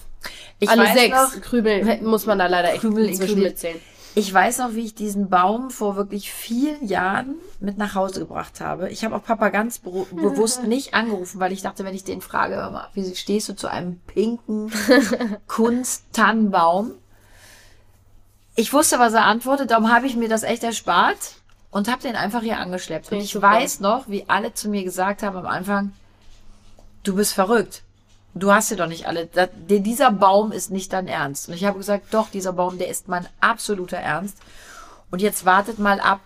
ich 0.60 0.68
alle 0.70 0.82
weiß 0.82 0.94
sechs. 0.94 1.16
Noch, 1.16 1.40
Krümel 1.42 2.00
muss 2.02 2.26
man 2.26 2.38
da 2.38 2.46
leider 2.46 2.72
echt 2.72 2.80
Krümel 2.80 3.06
inkludiert. 3.06 3.38
mitzählen. 3.38 3.80
Ich 4.14 4.32
weiß 4.32 4.58
noch, 4.58 4.74
wie 4.74 4.84
ich 4.84 4.94
diesen 4.94 5.30
Baum 5.30 5.70
vor 5.70 5.96
wirklich 5.96 6.30
vielen 6.30 6.86
Jahren 6.86 7.36
mit 7.60 7.78
nach 7.78 7.94
Hause 7.94 8.20
gebracht 8.20 8.60
habe. 8.60 8.90
Ich 8.90 9.04
habe 9.04 9.16
auch 9.16 9.24
Papa 9.24 9.48
ganz 9.48 9.78
be 9.78 9.90
bewusst 10.12 10.64
nicht 10.64 10.92
angerufen, 10.94 11.40
weil 11.40 11.52
ich 11.52 11.62
dachte, 11.62 11.84
wenn 11.84 11.94
ich 11.94 12.04
den 12.04 12.20
frage, 12.20 12.56
hör 12.56 12.70
mal, 12.70 12.88
wie 12.92 13.14
stehst 13.14 13.48
du 13.48 13.56
zu 13.56 13.68
einem 13.68 14.00
pinken 14.00 14.70
Kunsttannenbaum? 15.46 16.92
Ich 18.54 18.72
wusste, 18.74 18.98
was 18.98 19.14
er 19.14 19.24
antwortet, 19.24 19.70
darum 19.70 19.90
habe 19.90 20.06
ich 20.06 20.14
mir 20.14 20.28
das 20.28 20.42
echt 20.42 20.62
erspart 20.62 21.36
und 21.70 21.90
habe 21.90 22.02
den 22.02 22.16
einfach 22.16 22.42
hier 22.42 22.58
angeschleppt. 22.58 23.10
Und 23.10 23.18
ich 23.18 23.24
ich 23.24 23.32
super. 23.32 23.50
weiß 23.50 23.80
noch, 23.80 24.08
wie 24.08 24.28
alle 24.28 24.52
zu 24.52 24.68
mir 24.68 24.84
gesagt 24.84 25.22
haben 25.22 25.38
am 25.38 25.46
Anfang, 25.46 25.92
du 27.02 27.16
bist 27.16 27.32
verrückt. 27.32 27.82
Du 28.34 28.52
hast 28.52 28.68
sie 28.68 28.76
doch 28.76 28.86
nicht 28.86 29.06
alle. 29.06 29.26
Da, 29.26 29.46
der, 29.46 29.80
dieser 29.80 30.10
Baum 30.10 30.52
ist 30.52 30.70
nicht 30.70 30.92
dein 30.92 31.06
Ernst. 31.06 31.48
Und 31.48 31.54
ich 31.54 31.64
habe 31.64 31.78
gesagt, 31.78 32.06
doch, 32.12 32.30
dieser 32.30 32.54
Baum, 32.54 32.78
der 32.78 32.88
ist 32.88 33.08
mein 33.08 33.26
absoluter 33.40 33.98
Ernst. 33.98 34.38
Und 35.10 35.20
jetzt 35.20 35.44
wartet 35.44 35.78
mal 35.78 36.00
ab, 36.00 36.20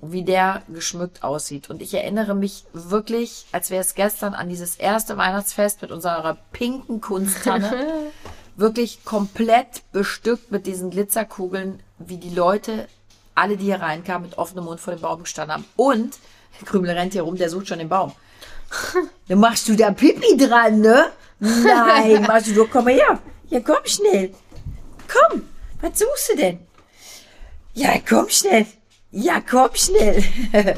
wie 0.00 0.24
der 0.24 0.62
geschmückt 0.68 1.22
aussieht. 1.22 1.68
Und 1.70 1.82
ich 1.82 1.94
erinnere 1.94 2.34
mich 2.34 2.64
wirklich, 2.72 3.46
als 3.52 3.70
wäre 3.70 3.82
es 3.82 3.94
gestern, 3.94 4.34
an 4.34 4.48
dieses 4.48 4.76
erste 4.76 5.16
Weihnachtsfest 5.16 5.82
mit 5.82 5.92
unserer 5.92 6.38
pinken 6.52 7.00
Kunsttanne. 7.00 8.10
wirklich 8.56 9.04
komplett 9.04 9.82
bestückt 9.92 10.50
mit 10.50 10.66
diesen 10.66 10.90
Glitzerkugeln, 10.90 11.80
wie 11.98 12.18
die 12.18 12.34
Leute, 12.34 12.88
alle, 13.34 13.56
die 13.56 13.64
hier 13.64 13.80
reinkamen, 13.80 14.28
mit 14.28 14.38
offenem 14.38 14.64
Mund 14.64 14.80
vor 14.80 14.94
dem 14.94 15.00
Baum 15.00 15.22
gestanden 15.22 15.54
haben. 15.54 15.64
Und 15.76 16.18
Krümel 16.64 16.90
rennt 16.90 17.12
hier 17.12 17.22
rum, 17.22 17.36
der 17.36 17.50
sucht 17.50 17.68
schon 17.68 17.78
den 17.78 17.88
Baum. 17.88 18.12
Dann 19.28 19.38
machst 19.38 19.68
du 19.68 19.76
da 19.76 19.90
Pipi 19.90 20.36
dran, 20.36 20.80
ne? 20.80 21.06
Nein, 21.42 22.24
doch, 22.54 22.70
komm 22.70 22.84
mal 22.84 22.94
her. 22.94 23.18
Ja, 23.48 23.60
komm 23.60 23.84
schnell. 23.84 24.32
Komm, 25.08 25.42
was 25.80 25.98
suchst 25.98 26.32
du 26.32 26.36
denn? 26.36 26.60
Ja, 27.74 27.94
komm 28.08 28.28
schnell. 28.28 28.66
Ja, 29.10 29.40
komm 29.40 29.70
schnell. 29.74 30.22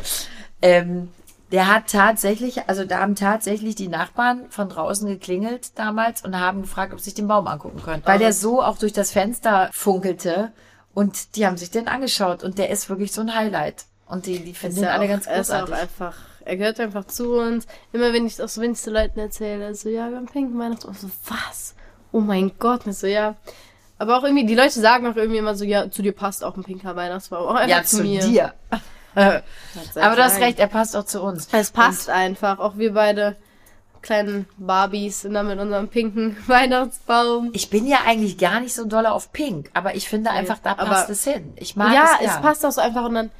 ähm, 0.62 1.10
der 1.52 1.68
hat 1.68 1.90
tatsächlich, 1.90 2.68
also 2.68 2.84
da 2.84 3.00
haben 3.00 3.14
tatsächlich 3.14 3.74
die 3.74 3.88
Nachbarn 3.88 4.46
von 4.48 4.70
draußen 4.70 5.06
geklingelt 5.06 5.78
damals 5.78 6.24
und 6.24 6.38
haben 6.40 6.62
gefragt, 6.62 6.92
ob 6.94 6.98
sie 6.98 7.04
sich 7.04 7.14
den 7.14 7.28
Baum 7.28 7.46
angucken 7.46 7.82
können. 7.82 8.02
Weil 8.06 8.18
der 8.18 8.32
so 8.32 8.62
auch 8.62 8.78
durch 8.78 8.92
das 8.92 9.12
Fenster 9.12 9.68
funkelte 9.72 10.52
und 10.94 11.36
die 11.36 11.46
haben 11.46 11.58
sich 11.58 11.70
den 11.70 11.88
angeschaut 11.88 12.42
und 12.42 12.58
der 12.58 12.70
ist 12.70 12.88
wirklich 12.88 13.12
so 13.12 13.20
ein 13.20 13.34
Highlight. 13.34 13.84
Und 14.06 14.26
die, 14.26 14.40
die 14.40 14.54
finden 14.54 14.80
den 14.80 14.86
alle 14.86 15.08
ganz 15.08 15.26
er 15.26 15.40
ist 15.40 15.50
auch 15.50 15.66
großartig. 15.66 15.82
einfach, 15.82 16.16
er 16.44 16.56
gehört 16.56 16.80
einfach 16.80 17.06
zu 17.06 17.34
uns. 17.38 17.66
Immer 17.92 18.12
wenn 18.12 18.26
ich 18.26 18.36
das, 18.36 18.58
wenn 18.60 18.72
ich 18.72 18.80
so 18.80 18.90
Leuten 18.90 19.18
erzähle, 19.18 19.74
so, 19.74 19.88
ja, 19.88 20.08
wir 20.10 20.16
haben 20.16 20.26
pinken 20.26 20.58
Weihnachtsbaum. 20.58 20.94
So, 20.94 21.08
was? 21.28 21.74
Oh 22.12 22.20
mein 22.20 22.52
Gott. 22.58 22.86
Und 22.86 22.92
so, 22.94 23.06
ja. 23.06 23.36
Aber 23.98 24.18
auch 24.18 24.24
irgendwie, 24.24 24.46
die 24.46 24.54
Leute 24.54 24.80
sagen 24.80 25.06
auch 25.06 25.16
irgendwie 25.16 25.38
immer 25.38 25.54
so, 25.54 25.64
ja, 25.64 25.90
zu 25.90 26.02
dir 26.02 26.12
passt 26.12 26.44
auch 26.44 26.56
ein 26.56 26.64
pinker 26.64 26.96
Weihnachtsbaum. 26.96 27.46
Auch 27.48 27.54
einfach 27.54 27.76
Ja, 27.78 27.84
zu, 27.84 27.98
zu 27.98 28.02
mir. 28.02 28.20
dir. 28.24 28.54
Aber 29.14 30.16
du 30.16 30.24
hast 30.24 30.40
recht, 30.40 30.58
er 30.58 30.66
passt 30.66 30.96
auch 30.96 31.04
zu 31.04 31.22
uns. 31.22 31.48
Es 31.52 31.70
passt 31.70 32.10
einfach. 32.10 32.58
Auch 32.58 32.76
wir 32.76 32.94
beide 32.94 33.36
kleinen 34.02 34.46
Barbies 34.58 35.22
sind 35.22 35.34
da 35.34 35.42
mit 35.42 35.58
unserem 35.58 35.88
pinken 35.88 36.36
Weihnachtsbaum. 36.46 37.50
Ich 37.54 37.70
bin 37.70 37.86
ja 37.86 37.98
eigentlich 38.06 38.36
gar 38.38 38.60
nicht 38.60 38.74
so 38.74 38.84
doll 38.84 39.06
auf 39.06 39.32
Pink, 39.32 39.70
aber 39.72 39.94
ich 39.94 40.08
finde 40.08 40.30
einfach, 40.30 40.58
da 40.58 40.72
aber- 40.72 40.86
passt 40.86 41.10
es 41.10 41.24
hin. 41.24 41.52
Ich 41.56 41.74
mag 41.76 41.94
ja, 41.94 42.18
es. 42.20 42.30
es 42.32 42.40
passt 42.42 42.66
auch 42.66 42.72
so 42.72 42.80
einfach 42.80 43.04
und 43.06 43.14
dann, 43.14 43.30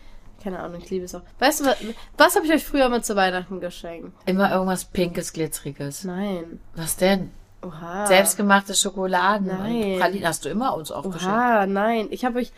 keine 0.45 0.61
Ahnung, 0.61 0.81
ich 0.83 0.91
liebe 0.91 1.07
es 1.07 1.15
auch. 1.15 1.23
Weißt 1.41 1.61
du, 1.61 1.65
was, 1.65 1.77
was 2.19 2.37
habe 2.37 2.47
ich 2.47 2.53
euch 2.53 2.65
früher 2.65 2.89
mal 2.91 3.03
zu 3.03 3.17
Weihnachten 3.17 3.59
geschenkt? 3.61 4.13
Immer 4.27 4.53
irgendwas 4.53 4.85
Pinkes, 4.85 5.33
Glitzeriges. 5.33 6.05
Nein. 6.05 6.61
Was 6.77 6.97
denn? 6.97 7.31
Oha. 7.63 8.07
Selbstgemachte 8.07 8.75
Schokoladen. 8.75 9.47
Nein. 9.47 9.99
Pralinen 9.99 10.29
hast 10.29 10.45
du 10.45 10.51
immer 10.51 10.75
uns 10.77 10.93
auch 10.93 11.03
geschenkt. 11.11 11.35
Oha, 11.35 11.65
nein. 11.67 12.09
Ich 12.11 12.25
habe 12.27 12.39
euch 12.41 12.53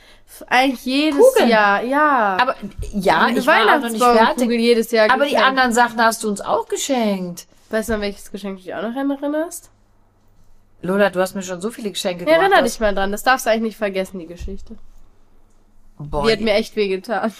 eigentlich 0.48 0.84
jedes 0.84 1.20
Kugeln. 1.20 1.48
Jahr, 1.48 1.82
ja. 1.84 2.36
Aber 2.40 2.56
ja, 2.92 3.28
ich 3.28 3.46
war 3.46 3.76
auch 3.76 3.80
noch 3.80 3.88
nicht 3.90 4.02
fertig. 4.02 4.50
Jedes 4.50 4.90
Jahr 4.90 5.08
Aber 5.10 5.24
die 5.24 5.30
geschenkt. 5.30 5.46
anderen 5.48 5.72
Sachen 5.72 6.00
hast 6.02 6.24
du 6.24 6.28
uns 6.28 6.40
auch 6.40 6.66
geschenkt. 6.66 7.46
Weißt 7.70 7.88
du, 7.88 7.94
an 7.94 8.00
welches 8.00 8.32
Geschenk 8.32 8.58
du 8.58 8.64
dich 8.64 8.74
auch 8.74 8.82
noch 8.82 8.96
erinnerst? 8.96 9.70
Lola, 10.82 11.10
du 11.10 11.20
hast 11.20 11.34
mir 11.36 11.42
schon 11.42 11.60
so 11.60 11.70
viele 11.70 11.90
Geschenke 11.90 12.20
Ja, 12.24 12.26
gemacht. 12.26 12.40
erinnere 12.42 12.62
dass- 12.62 12.72
dich 12.72 12.80
mal 12.80 12.94
dran. 12.94 13.12
Das 13.12 13.22
darfst 13.22 13.46
du 13.46 13.50
eigentlich 13.50 13.62
nicht 13.62 13.76
vergessen, 13.78 14.18
die 14.18 14.26
Geschichte. 14.26 14.74
Boah, 15.98 16.26
Die 16.26 16.32
hat 16.32 16.40
mir 16.40 16.52
echt 16.54 16.74
wehgetan. 16.76 17.32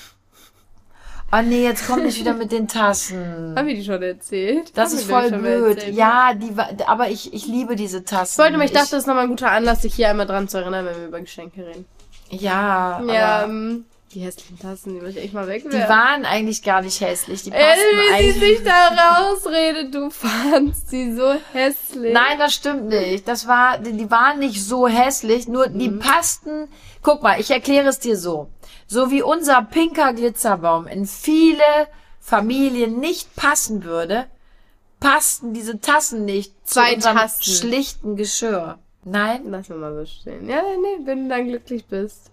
Oh 1.33 1.43
nee, 1.43 1.65
jetzt 1.65 1.87
komm 1.87 2.03
nicht 2.05 2.21
wieder 2.21 2.35
mit 2.35 2.53
den 2.53 2.69
Tassen. 2.69 3.55
Haben 3.57 3.67
wir 3.67 3.75
die 3.75 3.85
schon 3.85 4.01
erzählt? 4.03 4.71
Das 4.77 4.91
Haben 4.93 4.99
ist 4.99 5.11
voll 5.11 5.31
blöd. 5.33 5.77
erzählt? 5.79 5.97
Ja, 5.97 6.33
die 6.35 6.57
war, 6.57 6.69
aber 6.87 7.09
ich, 7.11 7.33
ich 7.35 7.47
liebe 7.47 7.75
diese 7.75 8.05
Tassen. 8.05 8.35
Ich 8.35 8.39
wollte, 8.39 8.55
aber 8.55 8.65
ich 8.65 8.73
dachte, 8.73 8.91
das 8.93 9.01
ist 9.01 9.07
nochmal 9.07 9.25
ein 9.25 9.31
guter 9.31 9.51
Anlass, 9.51 9.83
sich 9.83 9.95
hier 9.95 10.09
einmal 10.09 10.27
dran 10.27 10.49
zu 10.49 10.59
erinnern, 10.59 10.87
wenn 10.87 10.97
wir 10.97 11.07
über 11.09 11.21
Geschenke 11.21 11.67
reden. 11.67 11.85
ja, 12.31 13.03
Ja, 13.03 13.39
aber 13.41 13.45
ähm, 13.53 13.85
die 14.17 14.21
hässlichen 14.25 14.59
Tassen, 14.59 14.95
die 14.95 15.01
muss 15.01 15.11
ich 15.11 15.19
echt 15.19 15.35
mal 15.35 15.45
die 15.47 15.53
wegwerfen. 15.53 15.89
waren 15.89 16.25
eigentlich 16.25 16.63
gar 16.63 16.81
nicht 16.83 17.01
hässlich. 17.01 17.43
Die 17.43 17.51
passten 17.51 17.65
Ey, 18.15 18.27
wie 18.29 18.33
sie 18.33 18.39
sich 18.41 18.63
da 18.65 18.89
rausredet, 18.89 19.95
du 19.95 20.11
fandst 20.11 20.89
sie 20.91 21.15
so 21.15 21.35
hässlich. 21.53 22.13
Nein, 22.13 22.39
das 22.39 22.55
stimmt 22.55 22.89
nicht. 22.89 23.29
Das 23.29 23.47
war, 23.47 23.79
die, 23.79 23.93
die 23.93 24.11
waren 24.11 24.39
nicht 24.39 24.65
so 24.65 24.89
hässlich, 24.89 25.47
nur 25.49 25.69
die 25.69 25.91
Mhm. 25.91 25.99
passten. 26.01 26.69
Guck 27.03 27.23
mal, 27.23 27.39
ich 27.41 27.51
erkläre 27.51 27.89
es 27.89 27.99
dir 27.99 28.17
so. 28.17 28.49
So 28.89 29.11
wie 29.11 29.23
unser 29.23 29.63
pinker 29.63 30.13
Glitzerbaum 30.15 30.87
in 30.87 31.07
viele 31.07 31.63
Familien 32.21 32.99
nicht 32.99 33.37
passen 33.37 33.85
würde, 33.85 34.27
passten 34.99 35.53
diese 35.53 35.81
Tassen 35.81 36.25
nicht 36.25 36.53
Zwei 36.67 36.91
zu 36.91 36.95
unserem 36.97 37.17
Tassen. 37.19 37.43
schlichten 37.43 38.17
Geschirr. 38.17 38.79
Nein, 39.05 39.43
Lass 39.51 39.69
mir 39.69 39.77
mal 39.77 39.95
so 39.95 40.07
stehen. 40.07 40.49
Ja, 40.49 40.63
nee, 40.63 41.05
wenn 41.07 41.25
du 41.25 41.29
dann 41.29 41.47
glücklich 41.49 41.85
bist. 41.87 42.31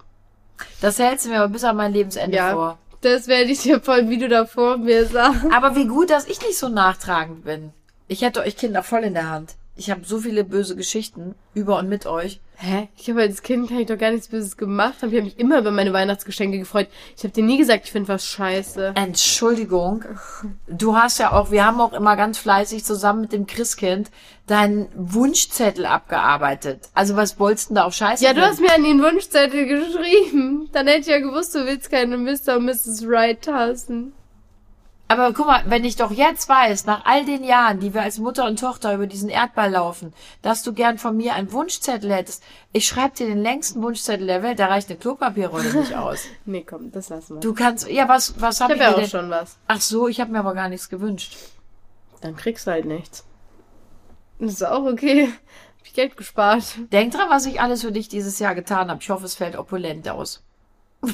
Das 0.82 1.00
hältst 1.00 1.26
du 1.26 1.30
mir 1.30 1.40
aber 1.40 1.50
bis 1.50 1.64
an 1.64 1.76
mein 1.78 1.94
Lebensende 1.94 2.36
Ja. 2.38 2.54
vor. 2.54 2.78
Das 3.02 3.28
werde 3.28 3.52
ich 3.52 3.60
dir 3.60 3.82
voll, 3.82 4.10
wie 4.10 4.18
du 4.18 4.30
da 4.30 4.46
vor 4.46 4.78
mir 4.78 5.06
sagst. 5.06 5.42
Aber 5.52 5.76
wie 5.76 5.88
gut, 5.88 6.10
dass 6.10 6.26
ich 6.28 6.42
nicht 6.42 6.58
so 6.58 6.70
nachtragend 6.70 7.44
bin. 7.44 7.74
Ich 8.08 8.22
hätte 8.22 8.42
euch 8.42 8.56
Kinder 8.56 8.82
voll 8.84 9.04
in 9.04 9.14
der 9.14 9.30
Hand. 9.30 9.56
Ich 9.76 9.90
habe 9.90 10.02
so 10.06 10.20
viele 10.20 10.44
böse 10.44 10.76
Geschichten 10.76 11.34
über 11.56 11.80
und 11.80 11.90
mit 11.90 12.06
euch. 12.06 12.40
Hä? 12.58 12.90
Ich 12.96 13.10
habe 13.10 13.22
als 13.22 13.42
Kind 13.42 13.70
kann 13.70 13.80
ich 13.80 13.88
doch 13.88 13.98
gar 13.98 14.12
nichts 14.12 14.28
Böses 14.28 14.56
gemacht. 14.56 15.02
haben. 15.02 15.10
Ich 15.10 15.16
habe 15.16 15.26
mich 15.26 15.40
immer 15.40 15.58
über 15.58 15.72
meine 15.72 15.92
Weihnachtsgeschenke 15.94 16.60
gefreut. 16.60 16.88
Ich 17.18 17.24
habe 17.24 17.34
dir 17.34 17.44
nie 17.44 17.58
gesagt, 17.58 17.86
ich 17.86 17.92
finde 17.92 18.08
was 18.08 18.26
scheiße. 18.26 18.94
Entschuldigung. 18.96 20.06
Du 20.68 20.96
hast 20.96 21.18
ja 21.18 21.32
auch, 21.32 21.50
wir 21.50 21.66
haben 21.66 21.82
auch 21.82 21.94
immer 21.94 22.16
ganz 22.16 22.38
fleißig 22.38 22.86
zusammen 22.86 23.22
mit 23.22 23.34
dem 23.34 23.48
Christkind 23.48 24.12
deinen 24.46 24.90
Wunschzettel 24.96 25.88
abgearbeitet. 25.88 26.90
Also 26.94 27.16
was 27.16 27.40
wolltest 27.40 27.72
du 27.72 27.74
da 27.74 27.86
auch 27.86 27.94
scheiße? 27.94 28.24
Ja, 28.24 28.34
du 28.34 28.42
hast 28.42 28.62
mir 28.62 28.74
an 28.74 28.84
den 28.84 29.02
Wunschzettel 29.02 29.66
geschrieben. 29.66 30.70
Dann 30.72 30.86
hätte 30.86 31.02
ich 31.02 31.08
ja 31.08 31.20
gewusst, 31.20 31.56
du 31.56 31.66
willst 31.66 31.90
keine 31.90 32.18
Mr. 32.18 32.58
und 32.58 32.66
Mrs. 32.66 33.06
Right 33.08 33.42
Tassen. 33.42 34.14
Aber 35.14 35.32
guck 35.32 35.46
mal, 35.46 35.62
wenn 35.68 35.86
ich 35.86 35.96
doch 35.96 36.10
jetzt 36.10 36.50
weiß, 36.50 36.88
nach 36.88 37.06
all 37.06 37.24
den 37.24 37.44
Jahren, 37.44 37.80
die 37.80 37.94
wir 37.94 38.02
als 38.02 38.18
Mutter 38.18 38.48
und 38.48 38.60
Tochter 38.60 38.96
über 38.96 39.06
diesen 39.06 39.30
Erdball 39.30 39.70
laufen, 39.70 40.12
dass 40.42 40.64
du 40.64 40.74
gern 40.74 40.98
von 40.98 41.16
mir 41.16 41.36
einen 41.36 41.52
Wunschzettel 41.52 42.12
hättest, 42.12 42.42
ich 42.72 42.88
schreibe 42.88 43.16
dir 43.16 43.28
den 43.28 43.38
längsten 43.38 43.84
Wunschzettel 43.84 44.26
der 44.26 44.42
Welt, 44.42 44.58
da 44.58 44.66
reicht 44.66 44.90
eine 44.90 44.98
Klopapierrolle 44.98 45.72
nicht 45.72 45.94
aus. 45.96 46.24
Nee, 46.46 46.66
komm, 46.68 46.92
das 46.92 47.10
lassen 47.10 47.36
wir. 47.36 47.42
Du 47.42 47.54
kannst, 47.54 47.88
ja, 47.88 48.10
was, 48.10 48.42
was 48.42 48.60
hab 48.60 48.72
ich 48.72 48.78
ich, 48.78 48.82
habe 48.82 48.92
ja 48.92 48.96
auch 48.96 49.02
denn? 49.02 49.10
schon 49.10 49.30
was. 49.30 49.58
Ach 49.68 49.82
so, 49.82 50.08
ich 50.08 50.20
habe 50.20 50.32
mir 50.32 50.40
aber 50.40 50.56
gar 50.56 50.68
nichts 50.68 50.90
gewünscht. 50.90 51.38
Dann 52.22 52.36
kriegst 52.36 52.66
du 52.66 52.72
halt 52.72 52.86
nichts. 52.86 53.24
Das 54.40 54.54
ist 54.54 54.66
auch 54.66 54.86
okay. 54.86 55.28
Hab 55.28 55.86
ich 55.86 55.94
Geld 55.94 56.18
gespart. 56.18 56.64
Denk 56.92 57.14
dran, 57.14 57.30
was 57.30 57.46
ich 57.46 57.62
alles 57.62 57.82
für 57.82 57.92
dich 57.92 58.08
dieses 58.10 58.40
Jahr 58.40 58.56
getan 58.56 58.90
habe. 58.90 59.00
Ich 59.00 59.12
hoffe, 59.12 59.26
es 59.26 59.36
fällt 59.36 59.58
opulent 59.58 60.10
aus. 60.10 60.44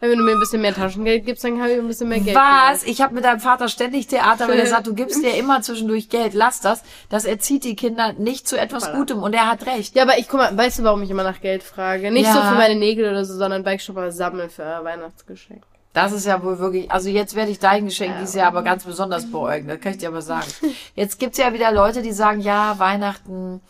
Wenn 0.00 0.18
du 0.18 0.24
mir 0.24 0.32
ein 0.32 0.40
bisschen 0.40 0.62
mehr 0.62 0.74
Taschengeld 0.74 1.26
gibst, 1.26 1.44
dann 1.44 1.60
habe 1.60 1.72
ich 1.72 1.78
ein 1.78 1.86
bisschen 1.86 2.08
mehr 2.08 2.20
Geld. 2.20 2.36
Was? 2.36 2.82
Ich 2.84 3.00
habe 3.02 3.14
mit 3.14 3.24
deinem 3.24 3.40
Vater 3.40 3.68
ständig 3.68 4.06
Theater, 4.06 4.48
weil 4.48 4.58
er 4.58 4.66
sagt, 4.66 4.86
du 4.86 4.94
gibst 4.94 5.22
dir 5.22 5.34
immer 5.36 5.60
zwischendurch 5.62 6.08
Geld. 6.08 6.32
Lass 6.34 6.60
das. 6.60 6.82
Das 7.08 7.24
erzieht 7.24 7.64
die 7.64 7.76
Kinder 7.76 8.12
nicht 8.14 8.48
zu 8.48 8.58
etwas 8.58 8.88
Voilà. 8.88 8.96
Gutem. 8.96 9.22
Und 9.22 9.34
er 9.34 9.50
hat 9.50 9.66
recht. 9.66 9.94
Ja, 9.94 10.04
aber 10.04 10.18
ich 10.18 10.28
guck 10.28 10.40
mal, 10.40 10.56
weißt 10.56 10.78
du, 10.80 10.84
warum 10.84 11.02
ich 11.02 11.10
immer 11.10 11.22
nach 11.24 11.40
Geld 11.40 11.62
frage? 11.62 12.10
Nicht 12.10 12.24
Ja. 12.26 12.32
so 12.34 12.40
für 12.40 12.54
meine 12.54 12.76
Nägel 12.76 13.10
oder 13.10 13.24
so, 13.24 13.36
sondern 13.36 13.64
weil 13.64 13.76
ich 13.76 13.84
schon 13.84 13.94
mal 13.94 14.10
sammle 14.10 14.48
für 14.48 14.80
Weihnachtsgeschenk. 14.82 15.62
Das 15.92 16.12
ist 16.12 16.24
ja 16.24 16.40
wohl 16.42 16.58
wirklich, 16.60 16.90
also 16.90 17.08
jetzt 17.08 17.34
werde 17.34 17.50
ich 17.50 17.58
dein 17.58 17.84
Geschenk 17.86 18.14
dieses 18.20 18.36
Jahr 18.36 18.46
aber 18.46 18.62
ganz 18.62 18.84
besonders 18.84 19.28
beäugen, 19.30 19.66
das 19.66 19.80
kann 19.80 19.90
ich 19.92 19.98
dir 19.98 20.08
aber 20.08 20.22
sagen. 20.22 20.46
Jetzt 20.94 21.18
gibt's 21.18 21.36
ja 21.36 21.52
wieder 21.52 21.72
Leute, 21.72 22.00
die 22.00 22.12
sagen, 22.12 22.38
ja, 22.40 22.78
Weihnachten, 22.78 23.60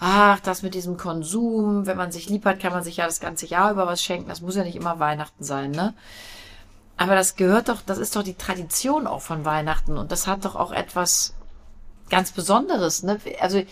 ach, 0.00 0.40
das 0.40 0.62
mit 0.62 0.74
diesem 0.74 0.96
Konsum, 0.96 1.86
wenn 1.86 1.96
man 1.96 2.10
sich 2.10 2.28
lieb 2.28 2.44
hat, 2.46 2.58
kann 2.58 2.72
man 2.72 2.82
sich 2.82 2.96
ja 2.96 3.04
das 3.06 3.20
ganze 3.20 3.46
Jahr 3.46 3.70
über 3.70 3.86
was 3.86 4.02
schenken, 4.02 4.28
das 4.28 4.40
muss 4.40 4.56
ja 4.56 4.64
nicht 4.64 4.76
immer 4.76 4.98
Weihnachten 4.98 5.44
sein, 5.44 5.70
ne? 5.70 5.94
Aber 6.96 7.14
das 7.14 7.36
gehört 7.36 7.68
doch, 7.68 7.80
das 7.84 7.98
ist 7.98 8.16
doch 8.16 8.22
die 8.22 8.34
Tradition 8.34 9.06
auch 9.06 9.22
von 9.22 9.44
Weihnachten 9.44 9.96
und 9.96 10.10
das 10.10 10.26
hat 10.26 10.44
doch 10.44 10.56
auch 10.56 10.72
etwas 10.72 11.34
ganz 12.08 12.32
Besonderes, 12.32 13.02
ne? 13.02 13.20
Also, 13.40 13.62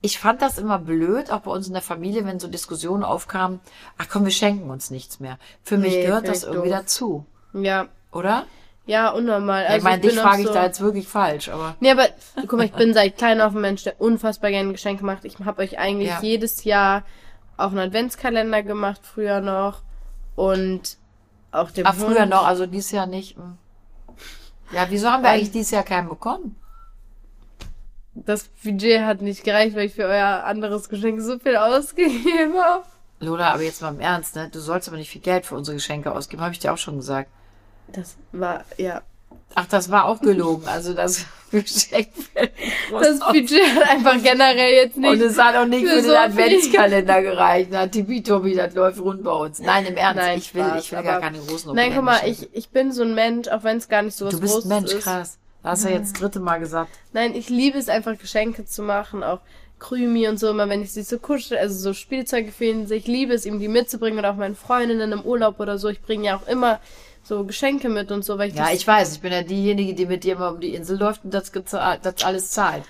ich 0.00 0.18
fand 0.18 0.42
das 0.42 0.58
immer 0.58 0.78
blöd, 0.78 1.32
auch 1.32 1.40
bei 1.40 1.50
uns 1.50 1.66
in 1.66 1.72
der 1.72 1.82
Familie, 1.82 2.24
wenn 2.24 2.38
so 2.38 2.46
Diskussionen 2.46 3.02
aufkamen, 3.02 3.58
ach 3.96 4.06
komm, 4.08 4.24
wir 4.24 4.30
schenken 4.30 4.70
uns 4.70 4.90
nichts 4.90 5.18
mehr. 5.18 5.38
Für 5.64 5.76
mich 5.76 5.94
Nee, 5.94 6.02
gehört 6.06 6.28
das 6.28 6.44
irgendwie 6.44 6.68
doof. 6.68 6.78
dazu, 6.78 7.26
Ja, 7.52 7.88
oder? 8.12 8.46
Ja, 8.88 9.10
unnormal. 9.10 9.62
Ja, 9.62 9.68
Also 9.68 9.78
ich 9.78 9.84
meine, 9.84 10.00
bin 10.00 10.10
dich 10.10 10.18
frage 10.18 10.40
ich 10.42 10.48
so- 10.48 10.54
da 10.54 10.64
jetzt 10.64 10.80
wirklich 10.80 11.06
falsch, 11.06 11.48
aber 11.50 11.76
Nee, 11.78 11.92
aber 11.92 12.08
guck 12.40 12.54
mal, 12.54 12.64
ich 12.64 12.72
bin 12.72 12.92
seit 12.94 13.16
klein 13.16 13.40
auf 13.40 13.54
ein 13.54 13.60
Mensch, 13.60 13.84
der 13.84 14.00
unfassbar 14.00 14.50
gerne 14.50 14.72
Geschenke 14.72 15.04
macht. 15.04 15.24
Ich 15.24 15.38
habe 15.44 15.62
euch 15.62 15.78
eigentlich 15.78 16.08
Ja. 16.08 16.20
jedes 16.20 16.64
Jahr 16.64 17.04
auch 17.56 17.70
einen 17.70 17.78
Adventskalender 17.80 18.62
gemacht, 18.62 19.00
früher 19.04 19.40
noch. 19.40 19.82
Und 20.34 20.96
auch 21.52 21.70
den 21.70 21.86
ah, 21.86 21.92
früher 21.92 22.26
noch, 22.26 22.46
also 22.46 22.66
dieses 22.66 22.90
Jahr 22.90 23.06
nicht. 23.06 23.36
hm. 23.36 23.56
Ja, 24.72 24.86
wieso 24.90 25.08
haben 25.10 25.22
wir 25.22 25.30
eigentlich 25.30 25.50
dieses 25.50 25.70
Jahr 25.70 25.82
keinen 25.82 26.08
bekommen? 26.08 26.56
Das 28.14 28.44
Budget 28.64 29.02
hat 29.02 29.22
nicht 29.22 29.44
gereicht, 29.44 29.76
weil 29.76 29.86
ich 29.86 29.94
für 29.94 30.04
euer 30.04 30.44
anderes 30.44 30.88
Geschenk 30.88 31.20
so 31.20 31.38
viel 31.38 31.56
ausgegeben 31.56 32.54
habe. 32.58 32.84
Lola, 33.20 33.52
aber 33.52 33.62
jetzt 33.62 33.80
mal 33.82 33.92
im 33.94 34.00
Ernst, 34.00 34.36
ne? 34.36 34.48
Du 34.52 34.60
sollst 34.60 34.88
aber 34.88 34.96
nicht 34.96 35.10
viel 35.10 35.20
Geld 35.20 35.46
für 35.46 35.54
unsere 35.56 35.76
Geschenke 35.76 36.12
ausgeben, 36.12 36.42
habe 36.42 36.52
ich 36.52 36.58
dir 36.58 36.72
auch 36.72 36.78
schon 36.78 36.96
gesagt. 36.96 37.30
Das 37.92 38.16
war, 38.32 38.64
ja. 38.76 39.02
Ach, 39.54 39.66
das 39.66 39.90
war 39.90 40.04
auch 40.04 40.20
gelogen. 40.20 40.66
Also 40.68 40.92
das 40.94 41.24
groß 41.50 41.88
Das. 42.90 43.18
Budget 43.32 43.62
hat 43.76 43.88
einfach 43.90 44.22
generell 44.22 44.74
jetzt 44.74 44.96
Und 44.96 45.02
nicht. 45.02 45.22
es 45.22 45.38
hat 45.38 45.56
auch 45.56 45.64
nicht 45.66 45.82
für 45.84 45.88
für, 45.88 46.02
den 46.02 46.04
so. 46.04 46.14
Adventskalender 46.16 47.22
gereicht. 47.22 47.68
Na, 47.72 47.86
Tibi-Tobi, 47.86 48.54
das 48.54 48.74
läuft 48.74 49.00
rund 49.00 49.24
bei 49.24 49.32
uns. 49.32 49.58
Nein, 49.60 49.86
im 49.86 49.96
Ernst, 49.96 50.16
Nein, 50.22 50.38
ich 50.38 50.54
will, 50.54 50.64
Spaß, 50.64 50.84
ich 50.84 50.92
will 50.92 51.02
gar 51.02 51.12
aber- 51.14 51.20
keine 51.22 51.38
großen 51.38 51.74
Nein, 51.74 51.92
guck 51.94 52.04
mal, 52.04 52.20
ich, 52.26 52.48
ich 52.54 52.68
bin 52.68 52.92
so 52.92 53.02
ein 53.02 53.14
Mensch, 53.14 53.48
auch 53.48 53.64
wenn 53.64 53.78
es 53.78 53.88
gar 53.88 54.02
nicht 54.02 54.16
so 54.16 54.26
was 54.26 54.34
Du 54.34 54.40
bist 54.40 54.52
Großes 54.54 54.70
ein 54.70 54.76
Mensch, 54.82 54.92
ist. 54.92 55.02
krass. 55.04 55.38
Da 55.62 55.70
hast 55.70 55.84
du 55.84 55.88
jetzt 55.88 56.12
das 56.12 56.20
dritte 56.20 56.40
Mal 56.40 56.58
gesagt. 56.60 56.90
Nein, 57.12 57.34
ich 57.34 57.48
liebe 57.48 57.78
es 57.78 57.88
einfach, 57.88 58.16
Geschenke 58.18 58.64
zu 58.64 58.82
machen, 58.82 59.24
auch 59.24 59.40
Krümi 59.80 60.28
und 60.28 60.38
so, 60.38 60.50
immer 60.50 60.68
wenn 60.68 60.82
ich 60.82 60.92
sie 60.92 61.02
so 61.02 61.18
kuschel, 61.18 61.56
also 61.56 61.76
so 61.78 61.94
Spielzeuge 61.94 62.52
finden. 62.52 62.92
Ich 62.92 63.06
liebe 63.06 63.32
es, 63.32 63.46
ihm 63.46 63.58
die 63.60 63.68
mitzubringen 63.68 64.18
oder 64.18 64.30
auch 64.32 64.36
meinen 64.36 64.56
Freundinnen 64.56 65.12
im 65.12 65.22
Urlaub 65.22 65.58
oder 65.60 65.78
so. 65.78 65.88
Ich 65.88 66.00
bringe 66.02 66.26
ja 66.26 66.36
auch 66.36 66.46
immer 66.48 66.80
so 67.28 67.44
Geschenke 67.44 67.88
mit 67.88 68.10
und 68.10 68.24
so, 68.24 68.38
weil 68.38 68.48
ich 68.48 68.54
Ja, 68.54 68.70
ich 68.72 68.86
weiß, 68.86 69.14
ich 69.14 69.20
bin 69.20 69.32
ja 69.32 69.42
diejenige, 69.42 69.94
die 69.94 70.06
mit 70.06 70.24
dir 70.24 70.34
immer 70.36 70.50
um 70.52 70.60
die 70.60 70.74
Insel 70.74 70.98
läuft 70.98 71.24
und 71.24 71.32
das, 71.34 71.52
das 71.52 72.24
alles 72.24 72.50
zahlt. 72.50 72.84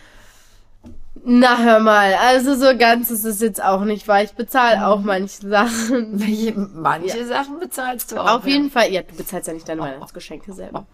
Na, 1.24 1.58
hör 1.58 1.80
mal, 1.80 2.14
also 2.14 2.54
so 2.54 2.78
ganz 2.78 3.10
ist 3.10 3.24
es 3.24 3.40
jetzt 3.40 3.60
auch 3.62 3.80
nicht, 3.82 4.06
weil 4.06 4.24
ich 4.24 4.32
bezahle 4.32 4.76
Mhm. 4.78 4.82
auch 4.84 5.00
manche 5.00 5.48
Sachen. 5.48 6.20
Welche- 6.20 6.52
Manche 6.56 7.26
Sachen 7.26 7.58
bezahlst 7.58 8.12
du 8.12 8.18
auch. 8.22 8.36
Auf 8.36 8.46
jeden 8.46 8.70
Fall, 8.70 8.92
ja, 8.92 9.02
du 9.02 9.14
bezahlst 9.16 9.48
ja 9.48 9.54
nicht 9.54 9.68
deine 9.68 9.80
Weihnachtsgeschenke 9.82 10.52
selber. 10.52 10.86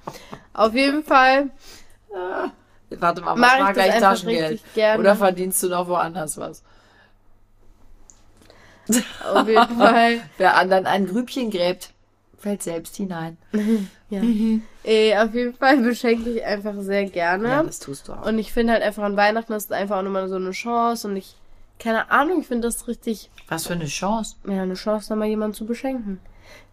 Auf 0.55 0.73
jeden 0.75 1.05
Fall 1.05 1.51
Fall. 2.11 2.51
Warte 2.91 3.21
mal, 3.23 3.35
was 3.35 3.41
war 3.41 3.59
das 3.59 3.75
gleich 3.75 4.01
Taschengeld? 4.01 4.61
Oder 4.99 5.17
verdienst 5.17 5.63
du 5.63 5.69
noch 5.69 5.89
woanders 5.89 6.39
was? 6.39 6.63
Auf 9.33 9.49
jeden 9.49 9.77
Fall. 9.79 10.21
Wer 10.39 10.57
anderen 10.57 10.87
ein 10.87 11.07
Grübchen 11.07 11.51
gräbt, 11.51 11.91
fällt 12.45 12.63
selbst 12.63 12.95
hinein. 12.97 13.37
Ja. 14.11 14.21
äh, 14.85 15.17
auf 15.19 15.35
jeden 15.35 15.55
Fall 15.55 15.79
beschenke 15.79 16.31
ich 16.31 16.45
einfach 16.45 16.75
sehr 16.79 17.07
gerne. 17.07 17.49
Ja, 17.49 17.63
das 17.65 17.81
tust 17.81 18.07
du 18.07 18.13
auch. 18.13 18.27
und 18.27 18.39
ich 18.39 18.53
finde 18.53 18.75
halt 18.75 18.83
einfach 18.85 19.03
an 19.03 19.17
Weihnachten 19.17 19.53
ist 19.55 19.73
einfach 19.73 19.99
auch 19.99 20.03
nochmal 20.03 20.29
so 20.29 20.37
eine 20.37 20.53
Chance 20.53 21.09
und 21.09 21.17
ich, 21.17 21.35
keine 21.81 22.13
Ahnung, 22.13 22.43
ich 22.43 22.47
finde 22.47 22.69
das 22.69 22.87
richtig, 22.87 23.29
Was 23.49 23.67
für 23.67 23.73
eine 23.73 23.87
Chance. 23.87 24.37
ja, 24.47 24.63
eine 24.63 24.75
Chance, 24.75 25.11
nochmal 25.13 25.27
jemanden 25.29 25.55
zu 25.57 25.67
beschenken. 25.67 26.21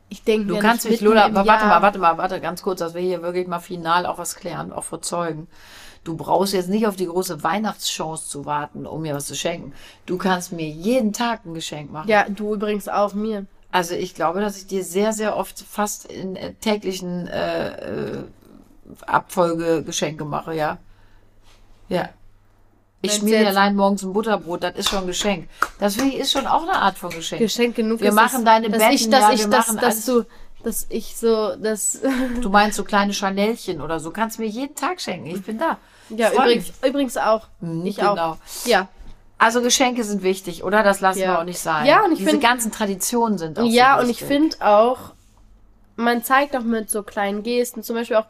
Ich 0.09 0.23
denke 0.23 0.45
Du 0.47 0.53
mir 0.55 0.59
kannst 0.59 0.83
nicht 0.85 0.99
mich, 0.99 1.01
Lola, 1.01 1.33
warte 1.33 1.47
Jahr- 1.47 1.65
mal, 1.67 1.81
warte 1.81 1.97
mal, 1.97 2.17
warte 2.19 2.39
ganz 2.41 2.61
kurz, 2.61 2.79
dass 2.79 2.93
wir 2.93 3.01
hier 3.01 3.23
wirklich 3.23 3.47
mal 3.47 3.59
final 3.59 4.05
auch 4.05 4.19
was 4.19 4.35
klären, 4.35 4.71
auch 4.71 4.83
vor 4.83 5.01
Zeugen. 5.01 5.47
Du 6.03 6.15
brauchst 6.17 6.53
jetzt 6.53 6.69
nicht 6.69 6.85
auf 6.85 6.97
die 6.97 7.05
große 7.07 7.41
Weihnachtschance 7.43 8.27
zu 8.29 8.45
warten, 8.45 8.85
um 8.85 9.01
mir 9.01 9.15
was 9.15 9.25
zu 9.25 9.35
schenken. 9.35 9.73
Du 10.05 10.17
kannst 10.17 10.51
mir 10.51 10.67
jeden 10.67 11.13
Tag 11.13 11.45
ein 11.45 11.53
Geschenk 11.55 11.91
machen. 11.91 12.09
Ja, 12.09 12.25
du 12.29 12.53
übrigens 12.53 12.87
auch 12.89 13.13
mir. 13.15 13.45
Also 13.71 13.95
ich 13.95 14.15
glaube, 14.15 14.41
dass 14.41 14.57
ich 14.57 14.67
dir 14.67 14.83
sehr, 14.83 15.13
sehr 15.13 15.37
oft 15.37 15.59
fast 15.59 16.05
in 16.05 16.35
äh, 16.35 16.53
täglichen 16.55 17.27
äh, 17.27 17.69
äh, 17.69 18.23
Abfolge 19.05 19.83
Geschenke 19.83 20.25
mache, 20.25 20.53
ja. 20.53 20.77
Ja. 21.87 22.09
Ich 23.01 23.13
schmier 23.13 23.39
dir 23.39 23.47
allein 23.47 23.75
morgens 23.75 24.03
ein 24.03 24.13
Butterbrot, 24.13 24.61
das 24.63 24.75
ist 24.75 24.89
schon 24.89 24.99
ein 24.99 25.07
Geschenk. 25.07 25.49
Das 25.79 25.95
finde 25.95 26.13
ich 26.13 26.19
ist 26.19 26.31
schon 26.31 26.45
auch 26.45 26.61
eine 26.61 26.73
Art 26.73 26.97
von 26.97 27.09
Geschenk. 27.09 27.41
Geschenk 27.41 27.75
genug 27.75 27.99
Wir 27.99 28.09
ist 28.09 28.15
machen 28.15 28.39
es, 28.39 28.45
deine 28.45 28.69
dass 28.69 28.79
Betten, 28.79 28.95
ich, 28.95 29.09
dass 29.09 29.21
ja, 29.21 29.31
ich, 29.33 29.39
wir 29.39 29.47
dass, 29.47 29.67
machen 29.67 29.79
dass 29.79 30.05
du, 30.05 30.23
dass 30.63 30.85
ich 30.89 31.17
so, 31.17 31.55
das, 31.55 31.99
Du 32.41 32.49
meinst 32.49 32.77
so 32.77 32.83
kleine 32.83 33.13
Chanelchen 33.13 33.81
oder 33.81 33.99
so, 33.99 34.11
kannst 34.11 34.37
mir 34.37 34.45
jeden 34.45 34.75
Tag 34.75 35.01
schenken. 35.01 35.27
Ich 35.27 35.41
bin 35.41 35.57
da. 35.57 35.77
ja, 36.09 36.31
übrigens, 36.31 36.73
übrigens 36.85 37.17
auch. 37.17 37.47
Mhm, 37.61 37.85
ich 37.85 37.95
genau. 37.95 38.15
auch. 38.15 38.37
Ja. 38.65 38.87
Also 39.43 39.63
Geschenke 39.63 40.03
sind 40.03 40.21
wichtig, 40.21 40.63
oder? 40.63 40.83
Das 40.83 41.01
lassen 41.01 41.19
Ja. 41.21 41.27
wir 41.33 41.39
auch 41.39 41.43
nicht 41.45 41.57
sein. 41.57 41.88
Ja, 41.88 42.03
und 42.05 42.12
ich 42.12 42.19
Diese 42.19 42.29
find- 42.29 42.43
ganzen 42.43 42.71
Traditionen 42.71 43.39
sind 43.39 43.57
auch 43.57 43.65
Ja, 43.65 43.95
so 43.98 44.03
und 44.03 44.10
ich 44.12 44.24
finde 44.24 44.55
auch, 44.62 45.13
man 45.95 46.24
zeigt 46.24 46.55
auch 46.55 46.62
mit 46.62 46.91
so 46.91 47.01
kleinen 47.01 47.41
Gesten, 47.41 47.81
zum 47.81 47.95
Beispiel 47.95 48.17
auch 48.17 48.27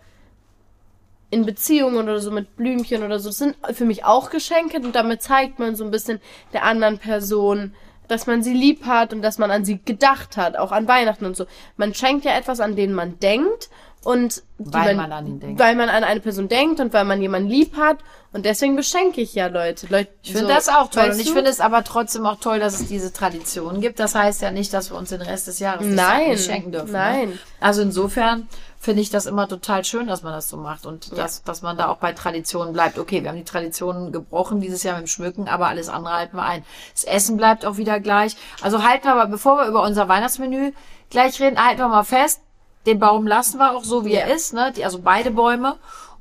in 1.30 1.46
Beziehungen 1.46 1.98
oder 1.98 2.20
so 2.20 2.32
mit 2.32 2.56
Blümchen 2.56 3.04
oder 3.04 3.20
so, 3.20 3.28
das 3.28 3.40
sind 3.40 3.58
für 3.74 3.84
mich 3.84 4.06
auch 4.06 4.30
Geschenke 4.30 4.78
und 4.78 4.96
damit 4.96 5.22
zeigt 5.22 5.60
man 5.60 5.76
so 5.76 5.84
ein 5.84 5.92
bisschen 5.92 6.22
der 6.54 6.64
anderen 6.64 6.98
Person, 6.98 7.74
dass 8.08 8.26
man 8.26 8.42
sie 8.42 8.54
lieb 8.54 8.86
hat 8.86 9.12
und 9.14 9.22
dass 9.22 9.38
man 9.38 9.52
an 9.52 9.66
sie 9.66 9.80
gedacht 9.84 10.38
hat, 10.38 10.56
auch 10.58 10.72
an 10.72 10.88
Weihnachten 10.88 11.26
und 11.26 11.36
so. 11.36 11.46
Man 11.76 11.94
schenkt 11.94 12.24
ja 12.24 12.38
etwas, 12.38 12.62
an 12.62 12.78
den 12.78 12.94
man 12.94 13.20
denkt 13.20 13.70
und 14.04 14.42
Weil 14.58 14.96
man 14.96 15.12
an 15.12 15.28
ihn 15.28 15.40
denkt. 15.40 15.60
Weil 15.60 15.76
man 15.76 15.90
an 15.90 16.04
eine 16.04 16.20
Person 16.20 16.48
denkt 16.48 16.80
und 16.80 16.92
weil 16.92 17.06
man 17.06 17.22
jemanden 17.22 17.50
lieb 17.50 17.78
hat 17.78 17.98
und 18.34 18.46
deswegen 18.46 18.76
beschenke 18.76 19.22
ich 19.22 19.36
ja 19.36 19.48
Leute. 19.48 19.88
Leute 19.88 20.10
Ich 20.24 20.32
finde 20.32 20.48
so, 20.48 20.54
das 20.54 20.70
auch 20.70 20.90
toll. 20.90 21.12
Und 21.12 21.20
ich 21.20 21.32
finde 21.32 21.52
es 21.52 21.60
aber 21.60 21.84
trotzdem 21.84 22.26
auch 22.26 22.40
toll, 22.40 22.60
dass 22.60 22.80
es 22.80 22.88
diese 22.88 23.14
Tradition 23.14 23.80
gibt. 23.80 24.00
Das 24.00 24.16
heißt 24.16 24.42
ja 24.42 24.52
nicht, 24.52 24.74
dass 24.74 24.90
wir 24.90 24.98
uns 24.98 25.10
den 25.10 25.22
Rest 25.22 25.48
des 25.48 25.60
Jahres 25.60 25.86
nicht 25.86 25.96
Nein, 25.96 26.32
nicht 26.32 26.46
schenken 26.46 26.72
dürfen. 26.72 26.92
nein. 26.94 27.30
Ne? 27.30 27.40
Also 27.60 27.84
insofern 27.84 28.48
finde 28.80 29.04
ich 29.04 29.12
das 29.12 29.28
immer 29.28 29.48
total 29.48 29.86
schön, 29.86 30.08
dass 30.08 30.24
man 30.24 30.34
das 30.34 30.50
so 30.50 30.58
macht 30.58 30.88
und 30.88 31.16
dass, 31.16 31.44
dass 31.44 31.62
man 31.62 31.78
da 31.78 31.90
auch 31.90 31.98
bei 31.98 32.14
Traditionen 32.14 32.74
bleibt. 32.74 32.98
Okay, 32.98 33.22
wir 33.22 33.30
haben 33.30 33.38
die 33.38 33.44
Traditionen 33.44 34.12
gebrochen 34.12 34.62
dieses 34.62 34.82
Jahr 34.82 34.96
mit 34.96 35.06
dem 35.06 35.08
Schmücken, 35.08 35.48
aber 35.48 35.68
alles 35.68 35.90
andere 35.90 36.16
halten 36.16 36.38
wir 36.38 36.44
ein. 36.44 36.64
Das 36.96 37.04
Essen 37.04 37.38
bleibt 37.38 37.66
auch 37.66 37.78
wieder 37.78 38.00
gleich. 38.00 38.36
Also 38.62 38.84
halten 38.84 39.04
wir 39.06 39.14
aber, 39.14 39.28
bevor 39.28 39.58
wir 39.58 39.68
über 39.68 39.84
unser 39.84 40.08
Weihnachtsmenü 40.08 40.72
gleich 41.12 41.40
reden, 41.40 41.64
halten 41.64 41.80
wir 41.80 41.90
mal 41.90 42.04
fest, 42.04 42.42
den 42.86 43.00
Baum 43.00 43.28
lassen 43.28 43.58
wir 43.60 43.76
auch 43.76 43.84
so, 43.84 44.06
wie 44.06 44.14
er 44.14 44.34
ist, 44.34 44.54
ne? 44.54 44.72
Die, 44.76 44.84
also 44.86 45.00
beide 45.00 45.32
Bäume. 45.32 45.78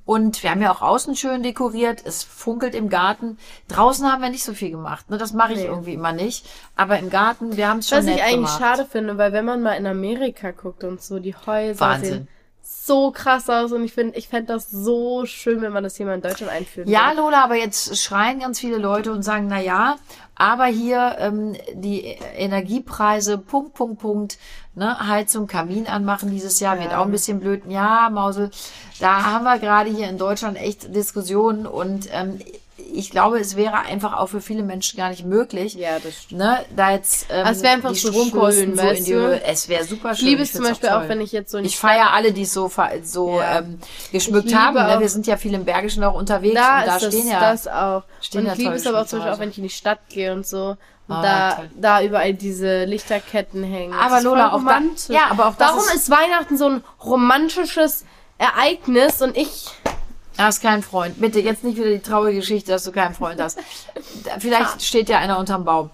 Und 0.06 0.42
wir 0.42 0.50
haben 0.50 0.60
ja 0.62 0.72
auch 0.72 0.82
außen 0.82 1.14
schön 1.14 1.42
dekoriert. 1.44 2.02
Es 2.04 2.24
funkelt 2.24 2.74
im 2.74 2.88
Garten. 2.88 3.38
Draußen 3.68 4.10
haben 4.10 4.22
wir 4.22 4.30
nicht 4.30 4.42
so 4.42 4.54
viel 4.54 4.70
gemacht. 4.70 5.08
Ne? 5.08 5.18
Das 5.18 5.32
mache 5.34 5.52
ich 5.52 5.60
Nee. 5.60 5.66
irgendwie 5.66 5.94
immer 5.94 6.10
nicht. 6.12 6.46
Aber 6.74 6.98
im 6.98 7.10
Garten, 7.10 7.56
wir 7.56 7.68
haben 7.68 7.78
es 7.78 7.88
schon 7.88 7.98
Was 7.98 8.04
nett 8.06 8.16
ich 8.16 8.22
eigentlich 8.22 8.34
gemacht. 8.36 8.58
schade 8.60 8.86
finde, 8.90 9.18
weil 9.18 9.32
wenn 9.32 9.44
man 9.44 9.62
mal 9.62 9.74
in 9.74 9.86
Amerika 9.86 10.50
guckt 10.50 10.82
und 10.82 11.00
so, 11.00 11.20
die 11.20 11.34
Häuser 11.36 11.78
Wahnsinn. 11.80 12.10
sehen 12.12 12.28
so 12.62 13.10
krass 13.10 13.48
aus 13.50 13.72
und 13.72 13.82
ich 13.84 13.92
finde, 13.92 14.16
ich 14.16 14.28
fände 14.28 14.52
das 14.52 14.70
so 14.70 15.26
schön, 15.26 15.60
wenn 15.60 15.72
man 15.72 15.82
das 15.82 15.96
hier 15.96 16.06
mal 16.06 16.14
in 16.14 16.22
Deutschland 16.22 16.52
einführen 16.52 16.88
Ja. 16.88 17.10
Lola, 17.12 17.42
aber 17.44 17.56
jetzt 17.56 17.98
schreien 17.98 18.38
ganz 18.40 18.60
viele 18.60 18.78
Leute 18.78 19.12
und 19.12 19.22
sagen, 19.22 19.46
na 19.48 19.60
ja, 19.60 19.96
aber 20.36 20.66
hier 20.66 21.16
ähm, 21.18 21.56
die 21.74 22.04
Energiepreise, 22.36 23.38
Punkt, 23.38 23.74
Punkt, 23.74 24.00
Punkt, 24.00 24.38
ne, 24.74 25.08
Heizung, 25.08 25.46
Kamin 25.46 25.86
anmachen 25.86 26.30
dieses 26.30 26.60
Jahr 26.60 26.78
wird 26.78 26.92
Ja. 26.92 27.00
auch 27.00 27.04
ein 27.06 27.10
bisschen 27.12 27.40
blöd. 27.40 27.62
Ja, 27.68 28.08
Mausel, 28.10 28.50
da 29.00 29.24
haben 29.24 29.44
wir 29.44 29.58
gerade 29.58 29.90
hier 29.90 30.08
in 30.08 30.18
Deutschland 30.18 30.56
echt 30.56 30.94
Diskussionen 30.94 31.66
und 31.66 32.08
ähm, 32.12 32.38
ich 32.92 33.10
glaube, 33.10 33.38
es 33.38 33.54
wäre 33.56 33.78
einfach 33.80 34.16
auch 34.16 34.28
für 34.28 34.40
viele 34.40 34.64
Menschen 34.64 34.96
gar 34.96 35.10
nicht 35.10 35.24
möglich. 35.24 35.74
Ja, 35.74 35.98
das 36.02 36.22
stimmt. 36.22 36.40
Ne, 36.40 36.58
da 36.74 36.90
jetzt 36.90 37.26
ähm, 37.30 37.46
es 37.46 37.62
wäre 37.62 37.74
einfach 37.74 37.92
die 37.92 37.98
so 37.98 38.10
Stromkosten 38.10 38.64
schön, 38.64 38.76
so 38.78 38.82
in 38.88 39.04
die? 39.04 39.14
Höhe. 39.14 39.44
Es 39.44 39.68
wäre 39.68 39.84
super 39.84 40.10
Ich 40.12 40.18
schön. 40.18 40.28
liebe 40.28 40.42
es 40.42 40.52
zum 40.52 40.64
Beispiel 40.64 40.88
auch, 40.88 41.00
toll. 41.00 41.08
wenn 41.10 41.20
ich 41.20 41.30
jetzt 41.30 41.52
so 41.52 41.58
die 41.60 41.66
Ich 41.66 41.76
feiere 41.78 42.12
alle, 42.12 42.32
die 42.32 42.42
es 42.42 42.52
so, 42.52 42.68
so 43.02 43.38
Ja. 43.38 43.58
ähm, 43.60 43.78
geschmückt 44.10 44.48
Ich 44.48 44.54
haben. 44.56 44.74
Ne? 44.74 44.96
auch- 44.96 45.00
Wir 45.00 45.08
sind 45.08 45.26
ja 45.28 45.36
viel 45.36 45.54
im 45.54 45.64
Bergischen 45.64 46.02
auch 46.02 46.14
unterwegs 46.14 46.54
da 46.56 46.80
und 46.80 46.86
da 46.88 46.96
ist 46.96 47.04
das, 47.06 47.14
stehen 47.14 47.28
ja 47.28 47.40
das 47.40 47.68
auch. 47.68 48.02
stehen 48.20 48.46
und 48.46 48.52
ich 48.52 48.58
liebe 48.58 48.74
es 48.74 48.86
aber 48.86 49.02
auch 49.02 49.06
zum 49.06 49.20
Beispiel 49.20 49.34
auch, 49.34 49.38
wenn 49.38 49.50
ich 49.50 49.58
in 49.58 49.64
die 49.64 49.70
Stadt 49.70 50.00
gehe 50.08 50.32
und 50.32 50.44
so. 50.46 50.76
Ah, 51.10 51.22
da, 51.22 51.52
toll. 51.54 51.70
da 51.76 52.02
überall 52.02 52.34
diese 52.34 52.84
Lichterketten 52.84 53.62
hängen. 53.64 53.92
Aber 53.94 54.20
Lola, 54.20 54.52
auch 54.52 54.62
da- 54.64 54.80
ja, 55.08 55.26
aber 55.30 55.46
auch 55.48 55.54
das 55.56 55.68
Warum 55.68 55.80
ist- 55.84 55.94
ist, 55.94 56.10
Weihnachten 56.10 56.56
so 56.56 56.68
ein 56.68 56.84
romantisches 57.04 58.04
Ereignis 58.38 59.20
und 59.22 59.36
ich 59.36 59.66
Du 60.36 60.44
hast 60.46 60.62
keinen 60.62 60.82
Freund. 60.82 61.20
Bitte, 61.20 61.40
jetzt 61.40 61.64
nicht 61.64 61.76
wieder 61.76 61.90
die 61.90 62.00
traurige 62.00 62.38
Geschichte, 62.38 62.72
dass 62.72 62.84
du 62.84 62.92
keinen 62.92 63.14
Freund 63.14 63.38
hast. 63.42 63.58
Vielleicht 64.38 64.80
steht 64.82 65.10
ja 65.10 65.18
einer 65.18 65.38
unterm 65.38 65.66
Baum. 65.66 65.90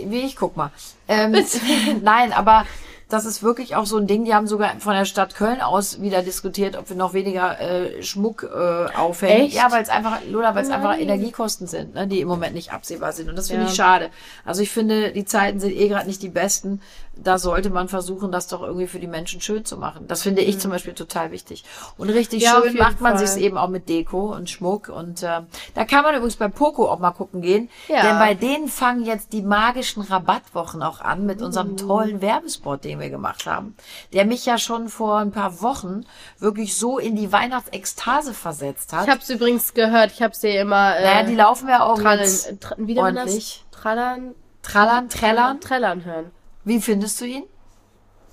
Wie 0.00 0.20
ich, 0.20 0.36
guck 0.36 0.56
mal. 0.56 0.70
Ähm, 1.08 1.34
nein, 2.02 2.32
aber 2.32 2.66
das 3.08 3.24
ist 3.24 3.42
wirklich 3.42 3.74
auch 3.74 3.86
so 3.86 3.96
ein 3.96 4.06
Ding. 4.06 4.24
Die 4.24 4.34
haben 4.34 4.46
sogar 4.46 4.78
von 4.80 4.92
der 4.92 5.06
Stadt 5.06 5.34
Köln 5.34 5.60
aus 5.62 6.02
wieder 6.02 6.22
diskutiert, 6.22 6.76
ob 6.76 6.90
wir 6.90 6.96
noch 6.96 7.14
weniger 7.14 7.58
äh, 7.58 8.02
Schmuck 8.02 8.42
äh, 8.42 8.94
aufhängen. 8.96 9.46
Echt? 9.46 9.54
Ja, 9.56 9.72
weil 9.72 9.82
es 9.82 9.88
einfach, 9.88 10.18
Lola, 10.28 10.54
weil 10.54 10.62
es 10.64 10.70
einfach 10.70 10.90
Nein. 10.90 11.00
Energiekosten 11.00 11.66
sind, 11.66 11.94
ne, 11.94 12.06
die 12.06 12.20
im 12.20 12.28
Moment 12.28 12.54
nicht 12.54 12.72
absehbar 12.72 13.12
sind. 13.12 13.30
Und 13.30 13.36
das 13.36 13.48
finde 13.48 13.64
Ja. 13.64 13.68
ich 13.70 13.74
schade. 13.76 14.10
Also 14.44 14.62
ich 14.62 14.70
finde, 14.70 15.12
die 15.12 15.24
Zeiten 15.24 15.58
sind 15.58 15.72
eh 15.74 15.88
gerade 15.88 16.06
nicht 16.06 16.22
die 16.22 16.28
besten. 16.28 16.82
Da 17.22 17.38
sollte 17.38 17.70
man 17.70 17.88
versuchen, 17.88 18.30
das 18.30 18.46
doch 18.48 18.62
irgendwie 18.62 18.86
für 18.86 19.00
die 19.00 19.06
Menschen 19.06 19.40
schön 19.40 19.64
zu 19.64 19.76
machen. 19.76 20.06
Das 20.06 20.22
finde 20.22 20.42
ich 20.42 20.58
zum 20.58 20.70
Beispiel 20.70 20.94
total 20.94 21.30
wichtig. 21.30 21.64
Und 21.96 22.10
richtig 22.10 22.38
Mhm. 22.38 22.44
Ja, 22.44 22.62
schön 22.62 22.76
macht 22.76 23.00
man 23.00 23.18
sich 23.18 23.42
eben 23.42 23.58
auch 23.58 23.68
mit 23.68 23.88
Deko 23.88 24.34
und 24.34 24.48
Schmuck. 24.48 24.88
Und 24.88 25.22
äh, 25.22 25.40
da 25.74 25.84
kann 25.84 26.02
man 26.02 26.14
übrigens 26.14 26.36
bei 26.36 26.48
Poco 26.48 26.88
auch 26.88 26.98
mal 26.98 27.10
gucken 27.10 27.42
gehen. 27.42 27.68
Ja. 27.88 28.02
Denn 28.02 28.18
bei 28.18 28.34
denen 28.34 28.68
fangen 28.68 29.04
jetzt 29.04 29.32
die 29.32 29.42
magischen 29.42 30.02
Rabattwochen 30.02 30.82
auch 30.82 31.00
an 31.00 31.26
mit 31.26 31.42
unserem 31.42 31.72
Uh. 31.72 31.76
tollen 31.76 32.20
Werbespot, 32.20 32.84
den 32.84 33.00
wir 33.00 33.10
gemacht 33.10 33.46
haben. 33.46 33.76
Der 34.12 34.24
mich 34.24 34.46
ja 34.46 34.58
schon 34.58 34.88
vor 34.88 35.18
ein 35.18 35.32
paar 35.32 35.60
Wochen 35.60 36.04
wirklich 36.38 36.76
so 36.76 36.98
in 36.98 37.16
die 37.16 37.32
Weihnachtsekstase 37.32 38.34
versetzt 38.34 38.92
hat. 38.92 39.04
Ich 39.04 39.10
habe 39.10 39.20
es 39.20 39.30
übrigens 39.30 39.74
gehört. 39.74 40.12
Ich 40.12 40.22
habe 40.22 40.34
sie 40.34 40.54
immer. 40.54 40.96
Äh, 40.96 41.02
naja, 41.04 41.22
die 41.24 41.34
laufen 41.34 41.68
ja 41.68 41.82
auch 41.82 41.98
trallen, 41.98 42.20
jetzt 42.20 42.60
tra 42.60 42.74
wie 42.78 42.94
nennt 42.94 42.96
man 42.98 43.14
das? 43.14 43.24
ordentlich. 43.24 43.64
Trallern, 43.72 44.34
Trallern, 44.62 45.08
Trällern. 45.08 45.60
Trällern 45.60 46.04
hören. 46.04 46.30
Wie 46.68 46.80
findest 46.82 47.18
du 47.22 47.24
ihn? 47.24 47.44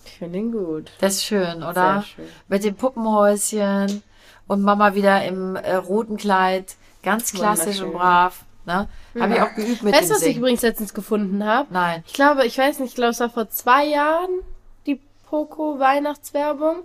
Ich 0.05 0.17
finde 0.17 0.39
ihn 0.39 0.51
gut. 0.51 0.91
Das 0.99 1.13
ist 1.13 1.23
schön, 1.25 1.63
oder? 1.63 1.73
Sehr 1.73 2.03
schön. 2.03 2.25
Mit 2.49 2.65
dem 2.65 2.75
Puppenhäuschen 2.75 4.03
und 4.47 4.61
Mama 4.61 4.93
wieder 4.93 5.23
im 5.25 5.55
äh, 5.55 5.75
roten 5.75 6.17
Kleid. 6.17 6.75
Ganz 7.01 7.31
klassisch 7.31 7.79
und 7.79 7.93
brav. 7.93 8.43
Ne? 8.65 8.89
Habe 9.17 9.33
ich 9.35 9.41
auch 9.41 9.55
geübt 9.55 9.83
mit 9.83 9.93
Weißt 9.93 10.03
dem 10.03 10.09
du, 10.09 10.13
was 10.15 10.21
ich 10.21 10.25
Singen. 10.25 10.39
übrigens 10.39 10.61
letztens 10.63 10.93
gefunden 10.93 11.45
habe? 11.45 11.67
Nein. 11.71 12.03
Ich 12.07 12.13
glaube, 12.13 12.45
ich 12.45 12.57
weiß 12.57 12.79
nicht, 12.79 12.89
ich 12.89 12.95
glaube, 12.95 13.11
es 13.11 13.19
war 13.21 13.29
vor 13.29 13.49
zwei 13.49 13.85
Jahren 13.85 14.41
die 14.85 14.99
Poco 15.29 15.79
Weihnachtswerbung. 15.79 16.83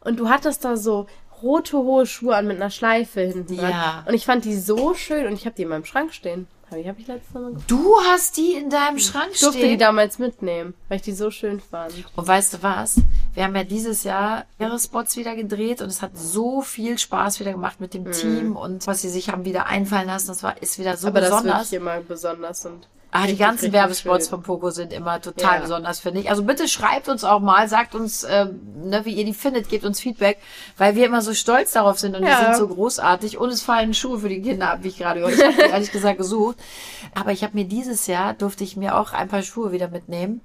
Und 0.00 0.20
du 0.20 0.28
hattest 0.28 0.66
da 0.66 0.76
so 0.76 1.06
rote 1.40 1.78
hohe 1.78 2.04
Schuhe 2.04 2.36
an 2.36 2.46
mit 2.46 2.56
einer 2.56 2.70
Schleife 2.70 3.22
hinten 3.22 3.56
dran. 3.56 3.70
Ja. 3.70 4.04
Und 4.06 4.12
ich 4.12 4.26
fand 4.26 4.44
die 4.44 4.56
so 4.56 4.92
schön 4.92 5.26
und 5.26 5.32
ich 5.32 5.46
habe 5.46 5.56
die 5.56 5.62
in 5.62 5.68
meinem 5.68 5.86
Schrank 5.86 6.12
stehen. 6.12 6.46
Habe 6.70 6.80
ich, 6.80 6.88
hab 6.88 6.98
ich 6.98 7.06
letztes 7.08 7.34
Mal 7.34 7.40
gefunden. 7.40 7.64
Du 7.66 7.96
hast 8.06 8.36
die 8.36 8.52
in 8.54 8.70
deinem 8.70 8.98
Schrank 8.98 9.30
Ich 9.32 9.40
durfte 9.40 9.58
die 9.58 9.64
stehen. 9.66 9.78
damals 9.80 10.18
mitnehmen, 10.18 10.74
weil 10.88 10.96
ich 10.96 11.02
die 11.02 11.12
so 11.12 11.30
schön 11.30 11.60
fand. 11.60 11.92
Und 12.14 12.26
weißt 12.28 12.54
du 12.54 12.62
was? 12.62 13.00
Wir 13.34 13.44
haben 13.44 13.56
ja 13.56 13.64
dieses 13.64 14.04
Jahr 14.04 14.44
ihre 14.58 14.78
Spots 14.78 15.16
wieder 15.16 15.34
gedreht 15.34 15.82
und 15.82 15.88
es 15.88 16.00
hat 16.02 16.12
so 16.16 16.60
viel 16.62 16.98
Spaß 16.98 17.40
wieder 17.40 17.52
gemacht 17.52 17.80
mit 17.80 17.92
dem 17.94 18.04
Mhm. 18.04 18.12
Team 18.12 18.56
und 18.56 18.86
was 18.86 19.02
sie 19.02 19.08
sich 19.08 19.30
haben 19.30 19.44
wieder 19.44 19.66
einfallen 19.66 20.06
lassen. 20.06 20.28
Das 20.28 20.42
war, 20.42 20.62
ist 20.62 20.78
wieder 20.78 20.96
so 20.96 21.08
Aber 21.08 21.20
das 21.20 21.30
ist 21.30 21.36
besonders. 21.36 21.58
wirklich 21.72 21.80
immer 21.80 22.00
besonders 22.00 22.64
und 22.66 22.86
Ah, 23.12 23.26
die 23.26 23.36
ganzen 23.36 23.72
Werbespots 23.72 24.26
schön. 24.26 24.30
von 24.30 24.42
Poco 24.42 24.70
sind 24.70 24.92
immer 24.92 25.20
total 25.20 25.56
Ja. 25.56 25.60
besonders, 25.62 25.98
finde 25.98 26.20
ich. 26.20 26.30
Also 26.30 26.44
bitte 26.44 26.68
schreibt 26.68 27.08
uns 27.08 27.24
auch 27.24 27.40
mal, 27.40 27.68
sagt 27.68 27.94
uns, 27.96 28.24
ähm, 28.28 28.60
ne, 28.84 29.04
wie 29.04 29.14
ihr 29.14 29.24
die 29.24 29.34
findet, 29.34 29.68
gebt 29.68 29.84
uns 29.84 29.98
Feedback, 30.00 30.38
weil 30.76 30.94
wir 30.94 31.06
immer 31.06 31.20
so 31.20 31.34
stolz 31.34 31.72
darauf 31.72 31.98
sind 31.98 32.14
und 32.14 32.22
die 32.22 32.28
Ja. 32.28 32.54
sind 32.54 32.56
so 32.56 32.68
großartig. 32.72 33.36
Und 33.38 33.48
es 33.48 33.62
fallen 33.62 33.94
Schuhe 33.94 34.20
für 34.20 34.28
die 34.28 34.40
Kinder 34.40 34.70
ab, 34.70 34.78
wie 34.82 34.88
ich 34.88 34.98
gerade 34.98 35.20
gehört 35.20 35.34
habe. 35.38 35.50
Ich 35.50 35.56
habe 35.58 35.64
die 35.68 35.70
ehrlich 35.74 35.92
gesagt 35.92 36.18
gesucht. 36.18 36.56
Aber 37.14 37.32
ich 37.32 37.42
habe 37.42 37.54
mir 37.56 37.64
dieses 37.64 38.06
Jahr, 38.06 38.34
durfte 38.34 38.62
ich 38.62 38.76
mir 38.76 38.96
auch 38.96 39.12
ein 39.12 39.28
paar 39.28 39.42
Schuhe 39.42 39.72
wieder 39.72 39.88
mitnehmen. 39.88 40.40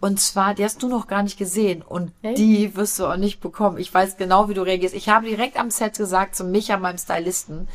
Und 0.00 0.20
zwar, 0.20 0.54
die 0.54 0.64
hast 0.64 0.82
du 0.82 0.88
noch 0.88 1.06
gar 1.06 1.22
nicht 1.22 1.38
gesehen. 1.38 1.82
Und 1.82 2.12
Echt? 2.22 2.38
die 2.38 2.74
wirst 2.76 2.98
du 2.98 3.06
auch 3.06 3.16
nicht 3.16 3.40
bekommen. 3.40 3.78
Ich 3.78 3.92
weiß 3.94 4.16
genau, 4.16 4.48
wie 4.48 4.54
du 4.54 4.62
reagierst. 4.62 4.94
Ich 4.94 5.08
habe 5.08 5.26
direkt 5.26 5.58
am 5.58 5.70
Set 5.70 5.96
gesagt 5.98 6.34
zu 6.36 6.44
Micha, 6.44 6.76
meinem 6.78 6.98
Stylisten, 6.98 7.68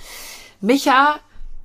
Micha, 0.61 1.19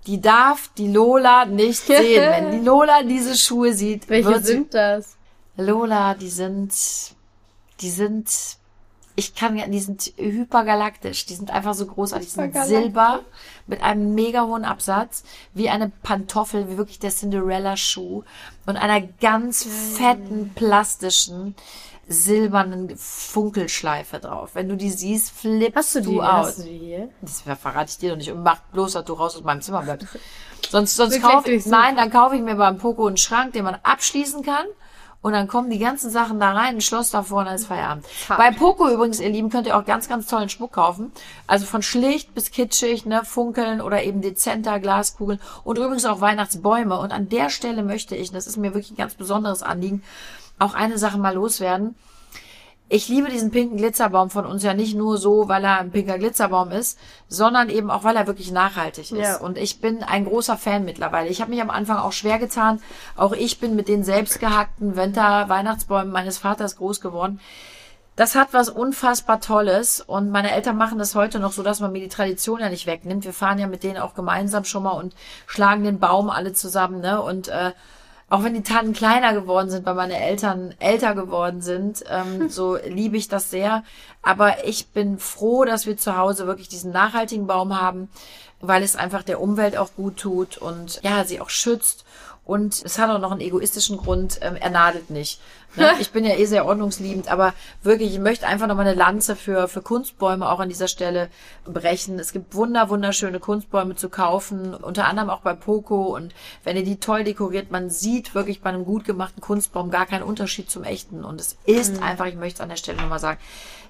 die 0.09 0.21
darf 0.21 0.71
die 0.79 0.91
Lola 0.91 1.45
nicht 1.45 1.81
sehen. 1.87 2.31
Wenn 2.31 2.51
die 2.51 2.65
Lola 2.67 3.03
diese 3.03 3.37
Schuhe 3.37 3.75
sieht, 3.75 4.09
Welche 4.09 4.31
wird 4.31 4.47
sie, 4.47 4.53
sind 4.53 4.75
das? 4.75 5.17
Lola, 5.57 6.15
die 6.15 6.31
sind, 6.31 6.73
die 7.81 7.91
sind, 7.91 8.31
ich 9.17 9.35
kann 9.35 9.57
ja, 9.57 9.67
die 9.67 9.81
sind 9.81 10.13
hypergalaktisch. 10.17 11.27
Die 11.27 11.35
sind 11.35 11.51
einfach 11.51 11.75
so 11.75 11.85
großartig. 11.85 12.29
Die 12.29 12.35
sind 12.35 12.57
silber 12.65 13.21
mit 13.67 13.83
einem 13.83 14.15
mega 14.15 14.47
hohen 14.47 14.65
Absatz, 14.65 15.25
wie 15.53 15.69
eine 15.69 15.91
Pantoffel, 16.03 16.71
wie 16.71 16.79
wirklich 16.79 17.01
der 17.01 17.11
Cinderella-Schuh 17.11 18.23
und 18.65 18.77
einer 18.77 19.03
ganz 19.03 19.65
fetten, 19.65 20.53
plastischen, 20.55 21.55
silbernen 22.09 22.97
Funkelschleife 22.97 24.19
drauf. 24.19 24.51
Wenn 24.55 24.69
du 24.69 24.77
die 24.77 24.91
siehst, 24.91 25.31
flippst 25.31 25.77
Hast 25.77 25.95
du 25.95 26.01
die? 26.01 26.15
du 26.17 26.23
Hast 26.23 26.49
aus. 26.49 26.57
du 26.57 26.63
die 26.65 26.79
hier? 26.79 27.09
Das 27.21 27.43
verrate 27.43 27.91
ich 27.91 27.99
dir 27.99 28.11
doch 28.11 28.17
nicht. 28.17 28.31
Und 28.33 28.43
mach 28.43 28.61
bloß, 28.73 28.93
dass 28.95 29.05
du 29.05 29.13
raus 29.13 29.37
aus 29.37 29.45
meinem 29.45 29.61
Zimmer 29.61 29.83
bleibst. 29.83 30.09
Sonst, 30.71 30.97
sonst 30.97 31.23
kaufe 31.23 31.51
ich, 31.53 31.65
nein, 31.67 31.97
dann 31.97 32.11
kaufe 32.11 32.35
ich 32.37 32.43
mir 32.43 32.57
beim 32.57 32.79
Poco 32.79 33.07
einen 33.07 33.17
Schrank, 33.17 33.53
den 33.53 33.65
man 33.65 33.77
abschließen 33.85 34.43
kann. 34.43 34.67
und 35.23 35.33
dann 35.33 35.49
kommen 35.49 35.71
die 35.71 35.79
ganzen 35.79 36.11
Sachen 36.11 36.41
da 36.41 36.53
rein, 36.53 36.77
ein 36.77 36.81
Schloss 36.81 37.11
davor 37.11 37.39
und 37.41 37.45
dann 37.47 37.55
ist 37.55 37.67
Feierabend. 37.67 38.05
Hart. 38.29 38.39
Bei 38.39 38.51
Poco 38.51 38.89
übrigens, 38.91 39.19
ihr 39.21 39.31
Lieben, 39.31 39.51
könnt 39.51 39.67
ihr 39.67 39.77
auch 39.79 39.85
ganz, 39.85 40.09
ganz 40.09 40.27
tollen 40.27 40.49
Schmuck 40.49 40.73
kaufen. 40.73 41.13
Also 41.47 41.65
von 41.65 41.81
schlicht 41.83 42.35
bis 42.35 42.51
kitschig, 42.51 43.07
ne, 43.07 43.25
funkeln 43.25 43.81
oder 43.81 44.03
eben 44.03 44.21
dezenter 44.21 44.79
Glaskugeln 44.81 45.41
und 45.65 45.79
übrigens 45.79 46.05
auch 46.05 46.21
Weihnachtsbäume. 46.21 46.99
Und 46.99 47.13
an 47.13 47.29
der 47.29 47.49
Stelle 47.51 47.83
möchte 47.83 48.15
ich, 48.17 48.31
das 48.33 48.47
ist 48.47 48.57
mir 48.59 48.75
wirklich 48.75 48.91
ein 48.91 48.97
ganz 48.97 49.15
besonderes 49.15 49.63
Anliegen, 49.63 50.03
auch 50.59 50.75
eine 50.75 50.99
Sache 50.99 51.19
mal 51.19 51.35
loswerden. 51.35 51.95
Ich 52.91 53.09
liebe 53.09 53.29
diesen 53.29 53.51
pinken 53.51 53.77
Glitzerbaum 53.77 54.31
von 54.31 54.47
uns 54.47 54.63
ja 54.63 54.73
nicht 54.73 54.95
nur 54.95 55.19
so, 55.19 55.47
weil 55.47 55.63
er 55.63 55.79
ein 55.79 55.91
pinker 55.91 56.17
Glitzerbaum 56.17 56.71
ist, 56.71 56.99
sondern 57.29 57.69
eben 57.69 57.91
auch, 57.91 58.03
weil 58.03 58.17
er 58.17 58.27
wirklich 58.27 58.51
nachhaltig 58.51 59.13
ist. 59.13 59.19
Ja. 59.19 59.37
Und 59.37 59.59
ich 59.59 59.83
bin 59.83 60.03
ein 60.03 60.25
großer 60.25 60.57
Fan 60.57 60.87
mittlerweile. 60.87 61.29
Ich 61.29 61.43
habe 61.43 61.51
mich 61.51 61.61
am 61.61 61.69
Anfang 61.69 61.99
auch 61.99 62.13
schwer 62.13 62.39
getan. 62.39 62.81
Auch 63.15 63.33
ich 63.33 63.61
bin 63.61 63.77
mit 63.77 63.89
den 63.89 64.05
selbstgehackten 64.05 64.97
Winter-Weihnachtsbäumen 64.97 66.11
meines 66.11 66.39
Vaters 66.39 66.77
groß 66.77 67.03
geworden. 67.03 67.41
Das 68.17 68.35
hat 68.35 68.49
was 68.53 68.71
unfassbar 68.71 69.41
Tolles 69.41 70.01
und 70.01 70.31
meine 70.31 70.51
Eltern 70.51 70.77
machen 70.77 70.99
das 70.99 71.15
heute 71.15 71.39
noch 71.39 71.53
so, 71.53 71.63
dass 71.63 71.79
man 71.79 71.93
mir 71.93 72.01
die 72.01 72.09
Tradition 72.09 72.59
ja 72.59 72.71
nicht 72.71 72.87
wegnimmt. 72.87 73.25
Wir 73.25 73.35
fahren 73.35 73.59
ja 73.59 73.69
mit 73.69 73.85
denen 73.85 73.99
auch 73.99 74.15
gemeinsam 74.15 74.65
schon 74.65 74.83
mal 74.83 74.93
und 74.93 75.15
schlagen 75.47 75.85
den 75.85 76.01
Baum 76.01 76.31
alle 76.31 76.53
zusammen, 76.53 77.01
ne? 77.01 77.23
Und 77.23 77.47
äh, 77.47 77.73
auch 78.31 78.45
wenn 78.45 78.55
die 78.55 78.63
Tannen 78.63 78.93
kleiner 78.93 79.33
geworden 79.33 79.71
sind, 79.71 79.87
weil 79.87 79.95
meine 79.95 80.21
Eltern 80.21 80.75
älter 80.81 81.15
geworden 81.15 81.63
sind, 81.63 82.05
ähm, 82.11 82.51
so 82.51 82.77
liebe 82.77 83.17
ich 83.17 83.29
das 83.29 83.51
sehr. 83.51 83.85
Aber 84.23 84.67
ich 84.67 84.89
bin 84.89 85.19
froh, 85.19 85.65
dass 85.65 85.87
wir 85.87 85.97
zu 85.97 86.17
Hause 86.17 86.47
wirklich 86.47 86.69
diesen 86.69 86.93
nachhaltigen 86.93 87.47
Baum 87.47 87.81
haben, 87.81 88.11
weil 88.61 88.83
es 88.83 88.97
einfach 88.97 89.23
der 89.23 89.41
Umwelt 89.41 89.77
auch 89.77 89.95
gut 89.95 90.19
tut 90.19 90.59
und 90.59 91.01
ja, 91.03 91.25
sie 91.25 91.41
auch 91.41 91.51
schützt. 91.51 92.05
Und 92.49 92.83
es 92.83 92.99
hat 92.99 93.11
auch 93.11 93.19
noch 93.19 93.31
einen 93.31 93.43
egoistischen 93.43 93.99
Grund, 93.99 94.39
ähm, 94.41 94.57
er 94.57 94.71
nadelt 94.71 95.11
nicht. 95.11 95.39
Ne? 95.77 95.93
Ich 96.01 96.13
bin 96.13 96.25
ja 96.25 96.35
eh 96.35 96.47
sehr 96.47 96.65
ordnungsliebend, 96.65 97.31
aber 97.31 97.53
wirklich, 97.83 98.15
ich 98.15 98.21
möchte 98.21 98.47
einfach 98.47 98.67
nochmal 98.67 98.87
eine 98.87 98.97
Lanze 98.97 99.37
für, 99.37 99.69
für 99.69 99.83
Kunstbäume 99.83 100.49
auch 100.49 100.59
an 100.59 100.71
dieser 100.71 100.89
Stelle 100.89 101.29
brechen. 101.67 102.19
Es 102.19 102.33
gibt 102.33 102.55
wunder, 102.55 102.89
wunderschöne 102.89 103.39
Kunstbäume 103.39 103.97
zu 103.97 104.09
kaufen, 104.09 104.73
unter 104.73 105.05
anderem 105.07 105.29
auch 105.29 105.41
bei 105.41 105.53
Poco. 105.53 106.17
Und 106.17 106.35
wenn 106.65 106.79
ihr 106.79 106.85
die 106.85 106.99
toll 106.99 107.23
dekoriert, 107.23 107.71
man 107.71 107.91
sieht 107.91 108.35
wirklich 108.35 108.63
bei 108.63 108.71
einem 108.71 108.87
gut 108.87 109.05
gemachten 109.05 109.43
Kunstbaum 109.43 109.91
gar 109.91 110.07
keinen 110.07 110.23
Unterschied 110.23 110.71
zum 110.71 110.85
echten. 110.85 111.27
Und 111.27 111.43
es 111.43 111.59
ist 111.67 112.03
einfach, 112.03 112.25
ich 112.25 112.37
möchte 112.37 112.55
es 112.55 112.61
an 112.63 112.71
der 112.71 112.77
Stelle 112.77 112.97
nochmal 112.97 113.21
sagen, 113.21 113.39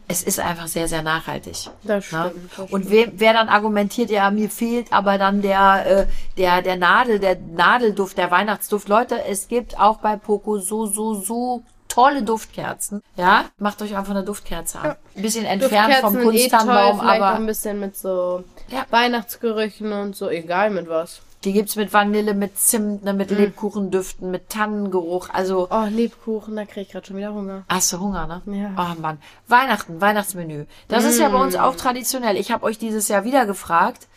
es 0.08 0.22
ist 0.22 0.40
einfach 0.40 0.66
sehr, 0.66 0.88
sehr 0.88 1.02
nachhaltig. 1.02 1.68
Das 1.84 2.10
Ne? 2.10 2.30
stimmt, 2.30 2.50
das 2.56 2.70
Und 2.72 2.90
wer, 2.90 3.08
wer 3.14 3.34
dann 3.34 3.48
argumentiert, 3.48 4.10
ja, 4.10 4.30
mir 4.30 4.48
fehlt 4.50 4.92
aber 4.92 5.18
dann 5.18 5.42
der, 5.42 5.86
äh, 5.86 6.06
der, 6.38 6.62
der 6.62 6.76
Nadel, 6.76 7.18
der 7.18 7.36
Nadelduft, 7.36 8.16
der 8.16 8.30
Weihnachtsduft. 8.30 8.88
Leute, 8.88 9.22
es 9.24 9.48
gibt 9.48 9.78
auch 9.78 9.98
bei 9.98 10.16
Poco 10.16 10.58
so, 10.58 10.86
so, 10.86 11.14
so 11.14 11.62
tolle 11.88 12.22
Duftkerzen. 12.22 13.02
Ja, 13.16 13.44
macht 13.58 13.82
euch 13.82 13.96
einfach 13.96 14.12
eine 14.12 14.24
Duftkerze 14.24 14.78
an. 14.78 14.96
Ein 15.16 15.22
bisschen 15.22 15.44
entfernt 15.44 15.94
vom 15.96 16.14
sind 16.14 16.34
eh 16.34 16.48
toll, 16.48 16.68
aber 16.70 17.34
ein 17.34 17.46
bisschen 17.46 17.78
mit 17.80 17.96
so 17.96 18.44
Ja. 18.68 18.86
Weihnachtsgerüchen 18.90 19.92
und 19.92 20.16
so, 20.16 20.28
egal 20.28 20.70
mit 20.70 20.88
was. 20.88 21.20
Die 21.44 21.52
gibt's 21.52 21.76
mit 21.76 21.92
Vanille, 21.92 22.34
mit 22.34 22.58
Zimt, 22.58 23.04
ne, 23.04 23.12
mit 23.12 23.30
Lebkuchendüften, 23.30 24.30
mit 24.30 24.48
Tannengeruch. 24.48 25.28
Also, 25.30 25.68
Oh, 25.70 25.84
Lebkuchen, 25.88 26.56
da 26.56 26.64
krieg 26.64 26.86
ich 26.86 26.92
gerade 26.92 27.06
schon 27.06 27.16
wieder 27.16 27.32
Hunger. 27.32 27.64
Hast 27.68 27.92
du 27.92 28.00
Hunger, 28.00 28.26
ne? 28.26 28.42
Ja. 28.58 28.70
Oh 28.76 29.00
Mann. 29.00 29.18
Weihnachten, 29.46 30.00
Weihnachtsmenü. 30.00 30.66
Das 30.88 31.04
ist 31.04 31.18
ja 31.20 31.28
bei 31.28 31.38
uns 31.40 31.54
auch 31.54 31.76
traditionell. 31.76 32.36
Ich 32.36 32.50
habe 32.50 32.64
euch 32.64 32.78
dieses 32.78 33.06
Jahr 33.08 33.24
wieder 33.24 33.46
gefragt. 33.46 34.08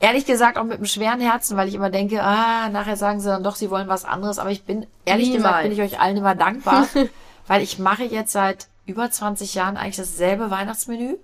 Ehrlich 0.00 0.24
gesagt 0.24 0.56
auch 0.56 0.64
mit 0.64 0.78
einem 0.78 0.86
schweren 0.86 1.20
Herzen, 1.20 1.56
weil 1.56 1.68
ich 1.68 1.74
immer 1.74 1.90
denke, 1.90 2.22
ah, 2.22 2.68
nachher 2.70 2.96
sagen 2.96 3.20
sie 3.20 3.28
dann 3.28 3.44
doch, 3.44 3.54
sie 3.54 3.70
wollen 3.70 3.86
was 3.86 4.04
anderes. 4.04 4.38
Aber 4.38 4.50
ich 4.50 4.64
bin, 4.64 4.86
ehrlich 5.04 5.28
Niemals. 5.28 5.42
gesagt, 5.44 5.62
bin 5.64 5.72
ich 5.72 5.80
euch 5.82 6.00
allen 6.00 6.16
immer 6.16 6.34
dankbar, 6.34 6.88
weil 7.46 7.62
ich 7.62 7.78
mache 7.78 8.04
jetzt 8.04 8.32
seit 8.32 8.68
über 8.86 9.10
20 9.10 9.54
Jahren 9.54 9.76
eigentlich 9.76 9.96
dasselbe 9.96 10.50
Weihnachtsmenü. 10.50 11.16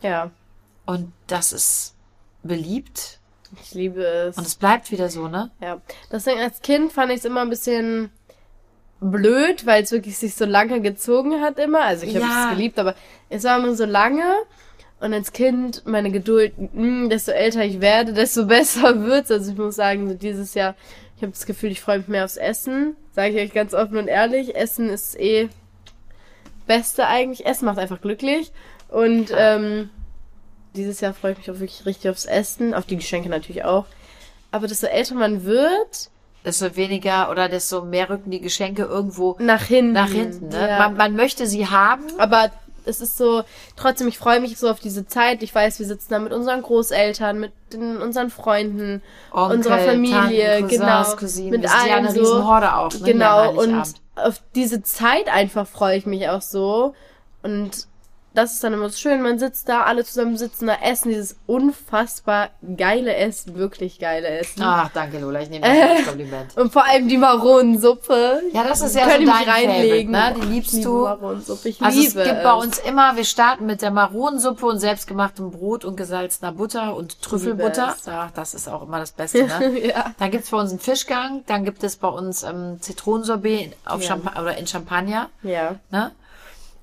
Ja, 0.00 0.30
Und 0.86 1.12
das 1.28 1.52
ist 1.52 1.94
beliebt. 2.42 3.20
Ich 3.60 3.74
liebe 3.74 4.02
es. 4.04 4.38
Und 4.38 4.46
es 4.46 4.54
bleibt 4.54 4.90
wieder 4.90 5.08
so, 5.08 5.28
ne? 5.28 5.50
Ja, 5.60 5.80
deswegen 6.10 6.40
als 6.40 6.60
Kind 6.62 6.92
fand 6.92 7.10
ich 7.12 7.18
es 7.18 7.24
immer 7.24 7.40
ein 7.42 7.50
bisschen 7.50 8.10
blöd, 9.00 9.66
weil 9.66 9.82
es 9.82 9.90
wirklich 9.92 10.16
sich 10.16 10.34
so 10.34 10.44
lange 10.44 10.80
gezogen 10.80 11.40
hat 11.40 11.58
immer. 11.58 11.82
Also 11.82 12.06
ich 12.06 12.14
habe 12.14 12.24
Ja. 12.24 12.44
es 12.50 12.56
geliebt, 12.56 12.78
aber 12.78 12.94
es 13.28 13.44
war 13.44 13.58
immer 13.58 13.74
so 13.74 13.84
lange. 13.84 14.24
Und 15.00 15.12
als 15.12 15.32
Kind, 15.32 15.82
meine 15.84 16.12
Geduld, 16.12 16.52
mh, 16.74 17.08
desto 17.08 17.32
älter 17.32 17.64
ich 17.64 17.80
werde, 17.80 18.12
desto 18.12 18.46
besser 18.46 19.02
wird's. 19.04 19.30
Also 19.30 19.50
ich 19.52 19.58
muss 19.58 19.74
sagen, 19.74 20.08
so 20.08 20.14
dieses 20.14 20.54
Jahr, 20.54 20.76
ich 21.16 21.22
habe 21.22 21.32
das 21.32 21.44
Gefühl, 21.46 21.72
ich 21.72 21.80
freue 21.80 21.98
mich 21.98 22.08
mehr 22.08 22.24
aufs 22.24 22.36
Essen. 22.36 22.96
Sage 23.14 23.30
ich 23.34 23.40
euch 23.48 23.52
ganz 23.54 23.74
offen 23.74 23.96
und 23.96 24.06
ehrlich. 24.08 24.54
Essen 24.54 24.88
ist 24.88 25.18
eh 25.18 25.48
Beste 26.66 27.06
eigentlich. 27.06 27.44
Essen 27.44 27.64
macht 27.66 27.78
einfach 27.78 28.00
glücklich. 28.00 28.52
Und 28.88 29.32
ähm, 29.36 29.90
dieses 30.74 31.00
Jahr 31.00 31.14
freue 31.14 31.32
ich 31.32 31.38
mich 31.38 31.50
auch 31.50 31.60
wirklich 31.60 31.86
richtig 31.86 32.10
aufs 32.10 32.24
Essen, 32.24 32.74
auf 32.74 32.86
die 32.86 32.96
Geschenke 32.96 33.28
natürlich 33.28 33.64
auch. 33.64 33.86
Aber 34.50 34.66
desto 34.66 34.86
älter 34.86 35.14
man 35.14 35.44
wird, 35.44 36.10
Desto 36.44 36.74
weniger 36.74 37.30
oder 37.30 37.48
desto 37.48 37.82
mehr 37.82 38.10
rücken 38.10 38.30
die 38.30 38.40
Geschenke 38.40 38.82
irgendwo 38.82 39.36
nach 39.38 39.62
hinten. 39.62 39.92
nach 39.92 40.10
hinten. 40.10 40.48
Ne? 40.48 40.68
Ja. 40.68 40.78
Man, 40.78 40.96
man 40.96 41.14
möchte 41.14 41.46
sie 41.46 41.68
haben. 41.68 42.02
Aber 42.18 42.50
es 42.84 43.00
ist 43.00 43.16
so, 43.16 43.44
trotzdem, 43.76 44.08
ich 44.08 44.18
freue 44.18 44.40
mich 44.40 44.58
so 44.58 44.68
auf 44.68 44.80
diese 44.80 45.06
Zeit. 45.06 45.44
Ich 45.44 45.54
weiß, 45.54 45.78
wir 45.78 45.86
sitzen 45.86 46.08
da 46.10 46.18
mit 46.18 46.32
unseren 46.32 46.62
Großeltern, 46.62 47.38
mit 47.38 47.52
den, 47.72 47.98
unseren 47.98 48.30
Freunden, 48.30 49.02
Onkel, 49.30 49.56
unserer 49.56 49.78
Familie, 49.78 50.46
Tanten, 50.46 50.62
Cousins, 50.62 50.80
genau. 50.80 51.16
Cousinen. 51.16 51.50
mit 51.50 51.68
sind 51.68 51.78
ja 51.78 51.94
allen 51.94 52.06
eine 52.06 52.12
so. 52.12 52.20
Riesenhorde 52.20 52.76
auch. 52.76 52.92
Ne? 52.92 53.00
Genau, 53.04 53.52
und 53.52 53.94
auf 54.16 54.42
diese 54.56 54.82
Zeit 54.82 55.28
einfach 55.28 55.68
freue 55.68 55.96
ich 55.96 56.06
mich 56.06 56.28
auch 56.28 56.42
so. 56.42 56.94
Und 57.44 57.86
das 58.34 58.54
ist 58.54 58.64
dann 58.64 58.72
immer 58.72 58.88
so 58.88 58.96
schön, 58.96 59.20
man 59.22 59.38
sitzt 59.38 59.68
da, 59.68 59.82
alle 59.82 60.04
zusammen 60.04 60.36
sitzen 60.36 60.66
da, 60.66 60.76
essen 60.82 61.08
dieses 61.10 61.36
unfassbar 61.46 62.50
geile 62.76 63.14
Essen, 63.14 63.54
wirklich 63.56 63.98
geile 63.98 64.28
Essen. 64.28 64.62
Ach, 64.62 64.90
danke 64.94 65.18
Lola, 65.18 65.40
ich 65.42 65.50
nehme 65.50 65.66
das 65.66 65.98
als 65.98 66.06
Kompliment. 66.06 66.56
Und 66.56 66.72
vor 66.72 66.84
allem 66.84 67.08
die 67.08 67.18
Maronensuppe. 67.18 68.42
Ja, 68.52 68.64
das 68.64 68.80
ist 68.82 68.94
ja 68.96 69.06
Könnt 69.06 69.26
so 69.26 69.32
dein 69.32 69.48
reinlegen. 69.48 70.14
Favorite, 70.14 70.38
ne? 70.40 70.46
Die 70.46 70.52
liebst 70.54 70.74
Ich 70.74 70.84
du. 70.84 71.02
Maronensuppe, 71.04 71.68
ich 71.68 71.82
Also 71.82 71.98
es 72.00 72.14
liebe 72.14 72.24
gibt 72.24 72.42
bei 72.42 72.52
uns 72.54 72.78
immer, 72.78 73.16
wir 73.16 73.24
starten 73.24 73.66
mit 73.66 73.82
der 73.82 73.90
Maronensuppe 73.90 74.66
und 74.66 74.78
selbstgemachtem 74.78 75.50
Brot 75.50 75.84
und 75.84 75.96
gesalzener 75.96 76.52
Butter 76.52 76.96
und 76.96 77.20
Trüffelbutter. 77.22 77.94
Es. 77.98 78.08
Ach, 78.08 78.30
das 78.32 78.54
ist 78.54 78.68
auch 78.68 78.82
immer 78.82 78.98
das 78.98 79.12
Beste, 79.12 79.44
ne? 79.44 79.78
ja. 79.88 80.14
Dann 80.18 80.30
gibt's 80.30 80.50
bei 80.50 80.58
uns 80.58 80.70
einen 80.70 80.80
Fischgang, 80.80 81.44
dann 81.46 81.64
gibt 81.64 81.84
es 81.84 81.96
bei 81.96 82.08
uns 82.08 82.42
ähm, 82.42 82.78
Zitronensorbet 82.80 83.76
auf 83.84 84.00
Ja. 84.02 84.08
Champa 84.08 84.40
oder 84.40 84.56
in 84.56 84.66
Champagner. 84.66 85.28
Ja. 85.42 85.76
Ne? 85.90 86.12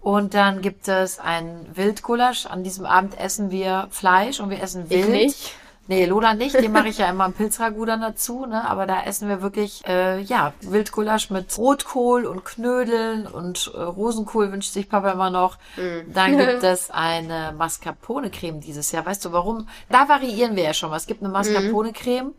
Und 0.01 0.33
dann 0.33 0.62
gibt 0.62 0.88
es 0.88 1.19
ein 1.19 1.65
Wildgulasch. 1.73 2.45
An 2.45 2.63
diesem 2.63 2.85
Abend 2.85 3.19
essen 3.19 3.51
wir 3.51 3.88
Fleisch 3.91 4.39
und 4.39 4.49
wir 4.49 4.62
essen 4.62 4.85
Ich 4.89 5.07
Wild. 5.07 5.09
nicht. 5.09 5.55
Nee, 5.89 6.05
Lola 6.05 6.35
nicht. 6.35 6.53
Den 6.53 6.71
mache 6.71 6.89
ich 6.89 6.99
ja 6.99 7.09
immer 7.09 7.25
im 7.25 7.33
Pilzragout 7.33 7.85
dann 7.88 8.01
dazu. 8.01 8.45
Ne? 8.45 8.69
Aber 8.69 8.85
da 8.85 9.01
essen 9.05 9.27
wir 9.27 9.41
wirklich, 9.41 9.83
äh, 9.88 10.21
ja, 10.21 10.53
Wildgulasch 10.62 11.31
mit 11.31 11.57
Rotkohl 11.57 12.27
und 12.27 12.45
Knödeln 12.45 13.25
und 13.25 13.71
äh, 13.73 13.81
Rosenkohl 13.81 14.51
wünscht 14.51 14.71
sich 14.71 14.88
Papa 14.88 15.12
immer 15.12 15.31
noch. 15.31 15.57
Mm. 15.77 16.13
Dann 16.13 16.38
gibt 16.38 16.63
es 16.63 16.91
eine 16.91 17.55
Mascarpone-Creme 17.57 18.62
dieses 18.62 18.91
Jahr. 18.91 19.03
Weißt 19.03 19.25
du 19.25 19.31
warum? 19.31 19.67
Da 19.89 20.07
variieren 20.07 20.55
wir 20.55 20.62
ja 20.62 20.75
schon 20.75 20.91
mal. 20.91 20.97
Es 20.97 21.07
gibt 21.07 21.23
eine 21.23 21.33
Mascarpone-Creme 21.33 22.33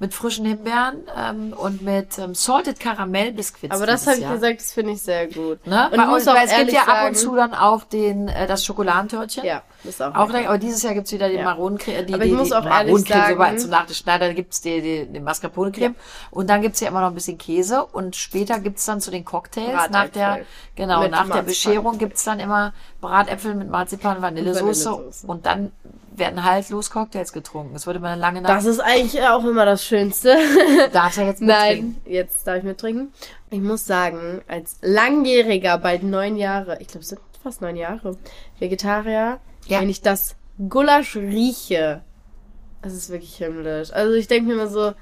mit 0.00 0.14
frischen 0.14 0.46
Himbeeren 0.46 0.98
ähm, 1.16 1.52
und 1.56 1.82
mit 1.82 2.18
ähm, 2.18 2.32
Salted 2.34 2.78
Caramel 2.78 3.32
Biscuits. 3.32 3.74
Aber 3.74 3.84
das 3.84 4.06
habe 4.06 4.18
ich 4.18 4.28
gesagt, 4.30 4.60
das 4.60 4.72
finde 4.72 4.92
ich 4.92 5.02
sehr 5.02 5.26
gut. 5.26 5.66
Ne? 5.66 5.88
Und 5.90 5.96
Bei 5.96 6.08
uns, 6.08 6.28
auch 6.28 6.34
weil 6.36 6.46
es 6.46 6.56
gibt 6.56 6.72
ja 6.72 6.82
ab 6.82 7.08
und 7.08 7.16
zu 7.16 7.34
dann 7.34 7.52
auch 7.52 7.82
den, 7.82 8.28
äh, 8.28 8.46
das 8.46 8.64
Schokoladentörtchen. 8.64 9.44
Ja, 9.44 9.62
das 9.82 9.94
ist 9.94 10.02
auch. 10.02 10.14
Auch 10.14 10.30
lecker. 10.30 10.50
aber 10.50 10.58
dieses 10.58 10.82
Jahr 10.84 10.94
gibt's 10.94 11.10
wieder 11.10 11.28
den 11.28 11.38
Ja. 11.38 11.44
Maronencreme. 11.44 12.06
Die, 12.06 12.14
Aber 12.14 12.24
ich 12.24 12.30
die, 12.30 12.36
muss 12.36 12.48
die 12.48 12.54
auch 12.54 12.64
ehrlich 12.64 13.08
sagen- 13.08 13.32
sogar 13.32 13.56
zum 13.56 13.70
Nachtisch. 13.70 14.06
Nein, 14.06 14.20
dann 14.20 14.34
gibt's 14.36 14.60
die, 14.60 14.80
die, 14.80 15.06
die 15.06 15.20
Mascarpone-Creme. 15.20 15.96
Und 16.30 16.48
dann 16.48 16.62
gibt's 16.62 16.78
ja 16.78 16.88
immer 16.88 17.00
noch 17.00 17.08
ein 17.08 17.14
bisschen 17.14 17.38
Käse. 17.38 17.84
Und 17.84 18.14
später 18.14 18.60
gibt's 18.60 18.84
dann 18.84 19.00
zu 19.00 19.10
den 19.10 19.24
Cocktails, 19.24 19.72
nach 19.74 19.88
Bratäpfel. 19.90 20.12
der, 20.12 20.38
genau, 20.76 21.00
Mit 21.02 21.10
nach 21.10 21.18
der 21.22 21.26
Marzipan. 21.28 21.46
Bescherung 21.46 21.98
gibt's 21.98 22.22
dann 22.22 22.38
immer 22.38 22.72
Bratäpfel 23.00 23.56
mit 23.56 23.68
Marzipan, 23.68 24.22
Vanillesoße. 24.22 24.90
Vanillesoße. 24.90 25.26
Und 25.26 25.44
dann 25.44 25.72
werden 26.18 26.44
haltlos 26.44 26.90
Cocktails 26.90 27.32
getrunken. 27.32 27.74
Es 27.76 27.86
wurde 27.86 27.98
immer 27.98 28.08
eine 28.08 28.20
lange 28.20 28.40
Nacht. 28.42 28.52
Das 28.52 28.64
ist 28.64 28.80
eigentlich 28.80 29.22
auch 29.22 29.44
immer 29.44 29.64
das 29.64 29.84
Schönste. 29.84 30.36
Darfst 30.92 31.18
du 31.18 31.22
jetzt 31.22 31.40
mittrinken? 31.40 31.96
Nein, 32.04 32.12
jetzt 32.12 32.46
darf 32.46 32.56
ich 32.58 32.64
mit 32.64 32.78
trinken. 32.78 33.12
Ich 33.50 33.60
muss 33.60 33.86
sagen, 33.86 34.42
als 34.48 34.78
langjähriger, 34.82 35.78
bald 35.78 36.02
neun 36.02 36.36
Jahre, 36.36 36.78
ich 36.80 36.88
glaube, 36.88 37.00
es 37.02 37.08
sind 37.08 37.20
fast 37.42 37.60
neun 37.62 37.76
Jahre, 37.76 38.16
Vegetarier, 38.58 39.38
Ja. 39.66 39.80
wenn 39.80 39.88
ich 39.88 40.02
das 40.02 40.34
Gulasch 40.68 41.16
rieche, 41.16 42.02
es 42.82 42.92
ist 42.94 43.10
wirklich 43.10 43.36
himmlisch. 43.36 43.92
Also 43.92 44.14
ich 44.14 44.26
denke 44.28 44.48
mir 44.48 44.54
immer 44.54 44.68
so, 44.68 44.92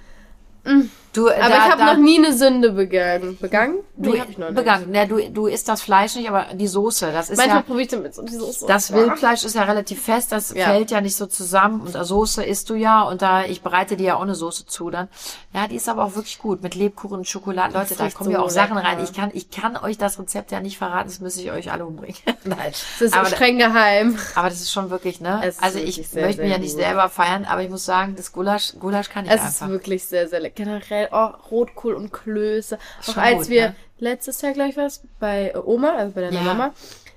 Du, 1.17 1.29
Aber 1.31 1.49
ich 1.49 1.55
habe 1.73 1.85
noch 1.85 1.97
nie 1.97 2.19
eine 2.19 2.33
Sünde 2.33 2.73
begangen. 2.73 3.39
Begangen? 3.41 3.79
du, 3.97 4.11
Nee, 4.13 4.21
hab 4.21 4.29
ich 4.29 4.39
noch 4.39 4.49
nicht. 4.51 4.57
begangen. 4.57 4.95
Ja, 4.95 5.07
du, 5.07 5.19
du 5.31 5.47
isst 5.47 5.69
das 5.69 5.81
Fleisch 5.83 6.15
nicht, 6.15 6.29
aber 6.29 6.47
die 6.55 6.67
Soße, 6.67 7.11
das 7.11 7.31
ist 7.31 7.39
Manchmal 7.39 7.57
ja, 7.59 7.63
probiere 7.63 7.83
ich 7.83 7.89
damit 7.89 8.15
so 8.15 8.23
die 8.23 8.35
Soße. 8.35 8.67
das 8.67 8.93
Wildfleisch 8.93 9.45
ist 9.45 9.55
ja 9.55 9.63
relativ 9.63 10.03
fest, 10.03 10.31
das 10.33 10.53
Ja. 10.55 10.67
fällt 10.67 10.91
ja 10.91 11.01
nicht 11.01 11.17
so 11.17 11.27
zusammen 11.27 11.81
und 11.81 11.93
Soße 11.93 12.45
isst 12.45 12.69
du 12.71 12.75
ja 12.75 13.03
und 13.03 13.23
da, 13.23 13.45
ich 13.45 13.63
bereite 13.63 13.97
dir 13.97 14.07
ja 14.09 14.17
auch 14.17 14.21
eine 14.23 14.35
Soße 14.35 14.67
zu 14.67 14.91
dann. 14.91 15.09
Ja, 15.55 15.67
die 15.69 15.77
ist 15.77 15.89
aber 15.89 16.05
auch 16.05 16.15
wirklich 16.15 16.39
gut 16.39 16.63
mit 16.63 16.75
Lebkuchen 16.75 17.17
und 17.19 17.27
Schokolade. 17.27 17.73
Leute, 17.73 17.95
da 17.97 18.11
kommen 18.11 18.27
so 18.31 18.31
ja 18.33 18.41
auch 18.41 18.51
Sachen 18.51 18.77
lecker. 18.77 18.89
rein. 18.89 19.03
Ich 19.03 19.13
kann, 19.15 19.31
ich 19.33 19.51
kann 19.51 19.77
euch 19.77 19.97
das 19.99 20.19
Rezept 20.19 20.53
ja 20.53 20.61
nicht 20.61 20.77
verraten, 20.79 21.09
das 21.09 21.21
müsste 21.21 21.41
ich 21.41 21.51
euch 21.51 21.73
alle 21.73 21.87
umbringen. 21.87 22.17
Nein. 22.45 22.73
Das 22.73 23.01
ist 23.01 23.15
aber, 23.17 23.27
streng 23.27 23.57
geheim. 23.59 24.19
aber 24.35 24.51
das 24.51 24.61
ist 24.61 24.71
schon 24.73 24.91
wirklich, 24.91 25.21
ne? 25.21 25.41
Es 25.45 25.63
Also 25.63 25.79
ich 25.79 25.97
sehr, 26.07 26.25
möchte 26.27 26.43
mich 26.43 26.49
sehr 26.51 26.57
ja 26.57 26.59
nicht 26.59 26.75
gut. 26.75 26.83
selber 26.83 27.09
feiern, 27.09 27.47
aber 27.47 27.63
ich 27.63 27.71
muss 27.71 27.85
sagen, 27.87 28.15
das 28.17 28.33
Gulasch, 28.33 28.75
Gulasch 28.79 29.09
kann 29.09 29.25
ich 29.25 29.31
Es 29.31 29.41
einfach. 29.41 29.67
ist 29.67 29.69
wirklich 29.73 30.05
sehr, 30.05 30.29
sehr 30.29 30.41
lecker. 30.41 30.57
Generell 30.65 31.06
oh, 31.13 31.31
Rotkohl 31.51 31.95
und 31.95 32.13
Klöße. 32.13 32.79
Auch 33.01 33.05
Schon 33.05 33.23
als 33.23 33.39
gut, 33.39 33.49
wir 33.49 33.69
ne? 33.69 33.77
letztes 33.99 34.41
Jahr 34.43 34.53
gleich 34.53 34.77
was 34.77 35.03
bei 35.19 35.55
Oma, 35.57 35.95
also 35.97 36.15
bei 36.15 36.23
deiner 36.23 36.37
Ja. 36.37 36.43
Mama, 36.43 36.75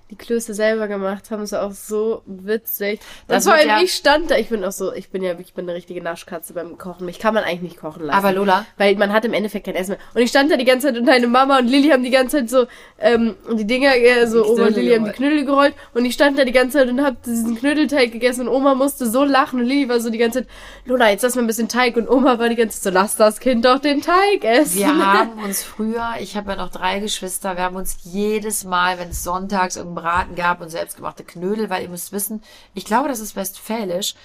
die 0.09 0.15
Klöße 0.15 0.53
selber 0.55 0.87
gemacht 0.87 1.29
haben, 1.29 1.43
ist 1.43 1.53
auch 1.53 1.71
so 1.71 2.23
witzig. 2.25 2.99
Das 3.27 3.45
wird 3.45 3.55
allem 3.57 3.67
ja- 3.69 3.81
ich 3.81 3.93
stand 3.93 4.31
da, 4.31 4.37
ich 4.37 4.49
bin 4.49 4.63
auch 4.63 4.71
so, 4.71 4.91
ich 4.93 5.09
bin 5.09 5.21
ja 5.21 5.31
wirklich, 5.31 5.49
ich 5.49 5.53
bin 5.53 5.65
eine 5.65 5.75
richtige 5.75 6.01
Naschkatze 6.01 6.53
beim 6.53 6.77
Kochen. 6.77 7.05
Mich 7.05 7.19
kann 7.19 7.33
man 7.33 7.43
eigentlich 7.43 7.61
nicht 7.61 7.77
kochen 7.77 8.03
lassen. 8.05 8.17
Aber 8.17 8.31
Lola, 8.33 8.65
Weil 8.77 8.95
man 8.95 9.13
hat 9.13 9.25
im 9.25 9.33
Endeffekt 9.33 9.65
kein 9.67 9.75
Essen 9.75 9.91
mehr. 9.91 9.99
Und 10.15 10.21
ich 10.21 10.29
stand 10.29 10.51
da 10.51 10.57
die 10.57 10.65
ganze 10.65 10.87
Zeit 10.87 10.97
und 10.97 11.05
deine 11.05 11.27
Mama 11.27 11.59
und 11.59 11.67
Lilly 11.67 11.89
haben 11.89 12.03
die 12.03 12.09
ganze 12.09 12.37
Zeit 12.37 12.49
so, 12.49 12.65
ähm, 12.99 13.35
die 13.53 13.65
Dinger, 13.65 13.95
äh, 13.95 14.25
so 14.27 14.45
Oma 14.45 14.67
und 14.67 14.75
Lilly 14.75 14.95
haben 14.95 15.05
die. 15.05 15.11
Knödel 15.11 15.45
gerollt 15.45 15.75
und 15.93 16.05
ich 16.05 16.13
stand 16.13 16.39
da 16.39 16.43
die 16.43 16.51
ganze 16.51 16.79
Zeit 16.79 16.89
und 16.89 17.03
hab 17.03 17.21
diesen 17.23 17.55
Knödelteig 17.55 18.11
gegessen 18.11 18.47
und 18.47 18.55
Oma 18.55 18.73
musste 18.75 19.05
so 19.07 19.23
lachen 19.23 19.59
und 19.59 19.65
Lilly 19.67 19.89
war 19.89 19.99
so 19.99 20.09
die 20.09 20.17
ganze 20.17 20.39
Zeit, 20.43 20.49
Lola, 20.85 21.09
jetzt 21.11 21.21
lass 21.21 21.35
mal 21.35 21.41
ein 21.43 21.47
bisschen 21.47 21.67
Teig 21.69 21.97
und 21.97 22.09
Oma 22.09 22.39
war 22.39 22.49
die 22.49 22.55
ganze 22.55 22.81
Zeit 22.81 22.93
so, 22.93 22.99
lass 22.99 23.15
das 23.15 23.39
Kind 23.39 23.65
doch 23.65 23.79
den 23.79 24.01
Teig 24.01 24.43
essen. 24.43 24.77
Wir 24.79 24.87
haben 25.13 25.43
uns 25.43 25.61
früher, 25.63 26.13
ich 26.19 26.35
habe 26.35 26.51
ja 26.51 26.57
noch 26.57 26.69
drei 26.71 26.99
Geschwister, 26.99 27.55
wir 27.57 27.63
haben 27.63 27.75
uns 27.75 27.97
jedes 28.03 28.63
Mal, 28.63 28.97
wenn 28.99 29.09
es 29.09 29.23
sonntags 29.23 29.75
irgendeinen 29.75 29.98
Braten 30.01 30.35
gab 30.35 30.61
und 30.61 30.69
selbstgemachte 30.69 31.23
Knödel, 31.23 31.69
weil 31.69 31.83
ihr 31.83 31.89
müsst 31.89 32.11
wissen, 32.11 32.43
ich 32.73 32.85
glaube, 32.85 33.09
das 33.09 33.19
ist 33.19 33.35
westfälisch. 33.35 34.15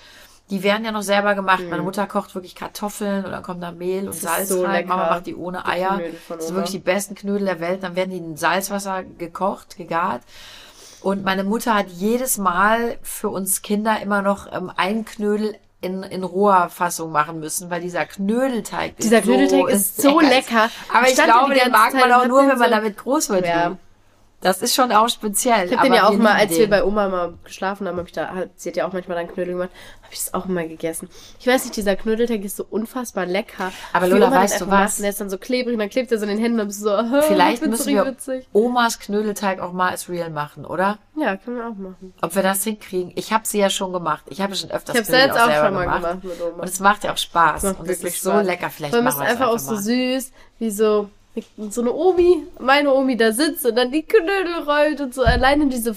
Die 0.51 0.63
werden 0.63 0.85
ja 0.85 0.93
noch 0.93 1.03
selber 1.03 1.35
gemacht. 1.35 1.63
Meine 1.71 1.83
Mutter 1.83 2.07
kocht 2.07 2.35
wirklich 2.35 2.55
Kartoffeln 2.55 3.25
und 3.25 3.33
dann 3.33 3.43
kommt 3.43 3.63
da 3.63 3.73
Mehl 3.73 4.05
und 4.07 4.11
ist 4.15 4.21
Salz 4.21 4.51
so 4.51 4.63
rein. 4.63 4.73
lecker, 4.73 4.89
Mama 4.89 5.09
macht 5.09 5.27
die 5.27 5.35
ohne 5.35 5.63
die 5.65 5.71
Eier. 5.71 6.01
Von 6.27 6.37
Das 6.37 6.47
sind 6.49 6.57
wirklich 6.57 6.73
die 6.73 6.79
besten 6.81 7.15
Knödel 7.15 7.47
der 7.47 7.61
Welt. 7.61 7.83
Dann 7.83 7.97
werden 7.97 8.11
die 8.11 8.19
in 8.19 8.37
Salzwasser 8.37 9.05
gekocht, 9.05 9.77
gegart. 9.77 10.21
Und 11.01 11.25
meine 11.25 11.45
Mutter 11.45 11.75
hat 11.75 11.89
jedes 11.89 12.37
Mal 12.37 12.99
für 13.03 13.31
uns 13.31 13.63
Kinder 13.63 14.01
immer 14.03 14.21
noch 14.21 14.51
ähm, 14.53 14.71
ein 14.77 15.07
Knödel 15.07 15.57
in, 15.85 16.03
in 16.03 16.25
roher 16.25 16.71
Fassung 16.71 17.13
machen 17.13 17.41
müssen, 17.41 17.71
weil 17.71 17.81
dieser 17.81 18.07
Knödelteig 18.07 18.97
Dieser 18.97 19.19
ist 19.19 19.25
Knödelteig 19.25 19.61
so, 19.61 19.67
ist 19.67 20.03
so 20.03 20.21
lecker. 20.21 20.71
Aber 20.93 21.07
Ich 21.07 21.13
ich 21.19 21.23
glaube, 21.23 21.55
die 21.55 21.61
den 21.61 21.71
mag 21.73 21.93
man 21.93 22.05
und 22.05 22.13
auch 22.13 22.27
nur, 22.27 22.49
wenn 22.49 22.59
man 22.59 22.71
damit 22.71 22.97
groß 22.97 23.29
wird. 23.29 23.47
Ja. 23.47 23.77
Das 24.45 24.61
ist 24.61 24.75
schon 24.75 24.93
auch 24.93 25.09
speziell. 25.09 25.69
Ich 25.69 25.73
habe 25.73 25.89
den 25.89 25.95
ja 25.95 26.07
auch 26.07 26.11
wir 26.13 26.19
mal, 26.19 26.35
als 26.35 26.51
wir 26.51 26.59
den. 26.67 26.71
bei 26.71 26.85
Oma 26.85 27.09
mal 27.09 27.33
geschlafen 27.45 27.89
haben, 27.89 27.97
hab 27.97 28.07
ich 28.07 28.13
da, 28.13 28.31
sie 28.57 28.69
hat 28.69 28.77
ja 28.77 28.87
auch 28.87 28.93
manchmal 28.93 29.17
dann 29.17 29.27
Knödel 29.27 29.55
gemacht, 29.55 29.71
habe 30.03 30.13
ich 30.13 30.19
das 30.19 30.35
auch 30.35 30.45
mal 30.45 30.69
gegessen. 30.69 31.09
Ich 31.41 31.47
weiß 31.47 31.65
nicht, 31.65 31.75
dieser 31.79 31.97
Knödelteig 31.97 32.45
ist 32.45 32.57
so 32.57 32.67
unfassbar 32.69 33.25
lecker. 33.25 33.73
Aber 33.95 34.07
Lola, 34.07 34.31
weißt 34.31 34.61
du 34.61 34.67
was? 34.67 34.71
macht, 34.71 34.99
und 34.99 35.03
Der 35.03 35.11
ist 35.11 35.21
dann 35.23 35.31
so 35.31 35.39
klebrig 35.39 35.73
und 35.73 35.79
dann 35.79 35.89
klebt 35.89 36.13
er 36.13 36.19
so 36.19 36.25
in 36.25 36.29
den 36.29 36.39
Händen 36.39 36.61
und 36.61 36.67
bist 36.67 36.81
so, 36.81 36.91
oh, 36.95 37.23
Vielleicht 37.23 37.65
müssen 37.65 37.95
wir 37.95 38.05
witzig. 38.05 38.47
Omas 38.53 38.99
Knödelteig 38.99 39.61
auch 39.61 39.73
mal 39.73 39.93
als 39.93 40.11
Real 40.11 40.29
machen, 40.29 40.67
oder? 40.67 40.99
Ja, 41.17 41.39
können 41.39 41.57
wir 41.57 41.65
auch 41.67 41.77
machen. 41.77 42.13
Ob 42.21 42.35
wir 42.35 42.43
das 42.43 42.65
hinkriegen? 42.65 43.13
Ich 43.15 43.33
habe 43.33 43.47
sie 43.47 43.61
ja 43.61 43.71
schon 43.71 43.95
gemacht. 43.95 44.25
Ich 44.29 44.43
habe 44.43 44.55
schon 44.57 44.71
öfters 44.71 44.95
Ich 44.95 45.07
Knödel 45.07 45.21
selbst 45.23 45.41
auch 45.41 45.47
selber 45.47 45.67
schon 45.69 45.75
mal 45.75 45.85
gemacht 45.85 46.25
mit 46.25 46.43
Oma. 46.43 46.63
Und 46.63 46.69
es 46.69 46.81
macht 46.81 47.05
ja 47.05 47.13
auch 47.15 47.17
Spaß. 47.17 47.63
macht 47.63 47.81
Und 47.81 47.89
es 47.89 47.99
wirklich 47.99 48.17
ist 48.17 48.23
so 48.23 48.31
Spaß. 48.33 48.47
lecker. 48.47 48.69
Vielleicht 48.69 48.93
machen 48.93 49.21
wir 49.21 49.25
es 49.25 49.31
einfach 49.31 49.49
auch 49.49 49.59
so 49.59 49.77
süß, 49.77 50.33
wie 50.59 50.71
so, 50.71 51.09
so 51.71 51.81
eine 51.81 51.93
Omi, 51.93 52.47
meine 52.59 52.93
Omi 52.93 53.17
da 53.17 53.33
sitzt 53.33 53.67
und 53.67 53.75
dann 53.77 53.91
die 53.91 54.03
Knödel 54.03 54.63
rollt 54.67 55.01
und 55.01 55.15
so. 55.15 55.23
Alleine 55.23 55.67
diese, 55.67 55.97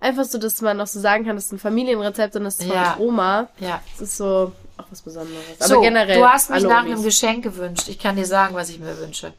einfach 0.00 0.24
so, 0.24 0.38
dass 0.38 0.60
man 0.62 0.76
noch 0.76 0.86
so 0.86 1.00
sagen 1.00 1.24
kann, 1.26 1.36
das 1.36 1.46
ist 1.46 1.52
ein 1.52 1.58
Familienrezept 1.58 2.36
und 2.36 2.44
das 2.44 2.56
ist 2.58 2.64
von 2.66 2.74
Ja. 2.74 2.96
Oma. 2.98 3.48
Ja. 3.60 3.80
Das 3.92 4.08
ist 4.08 4.16
so 4.16 4.52
auch 4.78 4.84
was 4.90 5.02
Besonderes. 5.02 5.42
Aber 5.58 5.68
so, 5.68 5.80
generell. 5.80 6.18
du 6.18 6.26
hast 6.26 6.50
mich 6.50 6.62
nach 6.62 6.82
Omis. 6.82 6.92
einem 6.94 7.02
Geschenk 7.04 7.44
gewünscht. 7.44 7.88
Ich 7.88 7.98
kann 7.98 8.16
dir 8.16 8.26
sagen, 8.26 8.54
was 8.54 8.70
ich 8.70 8.78
mir 8.78 8.96
wünsche. 8.98 9.32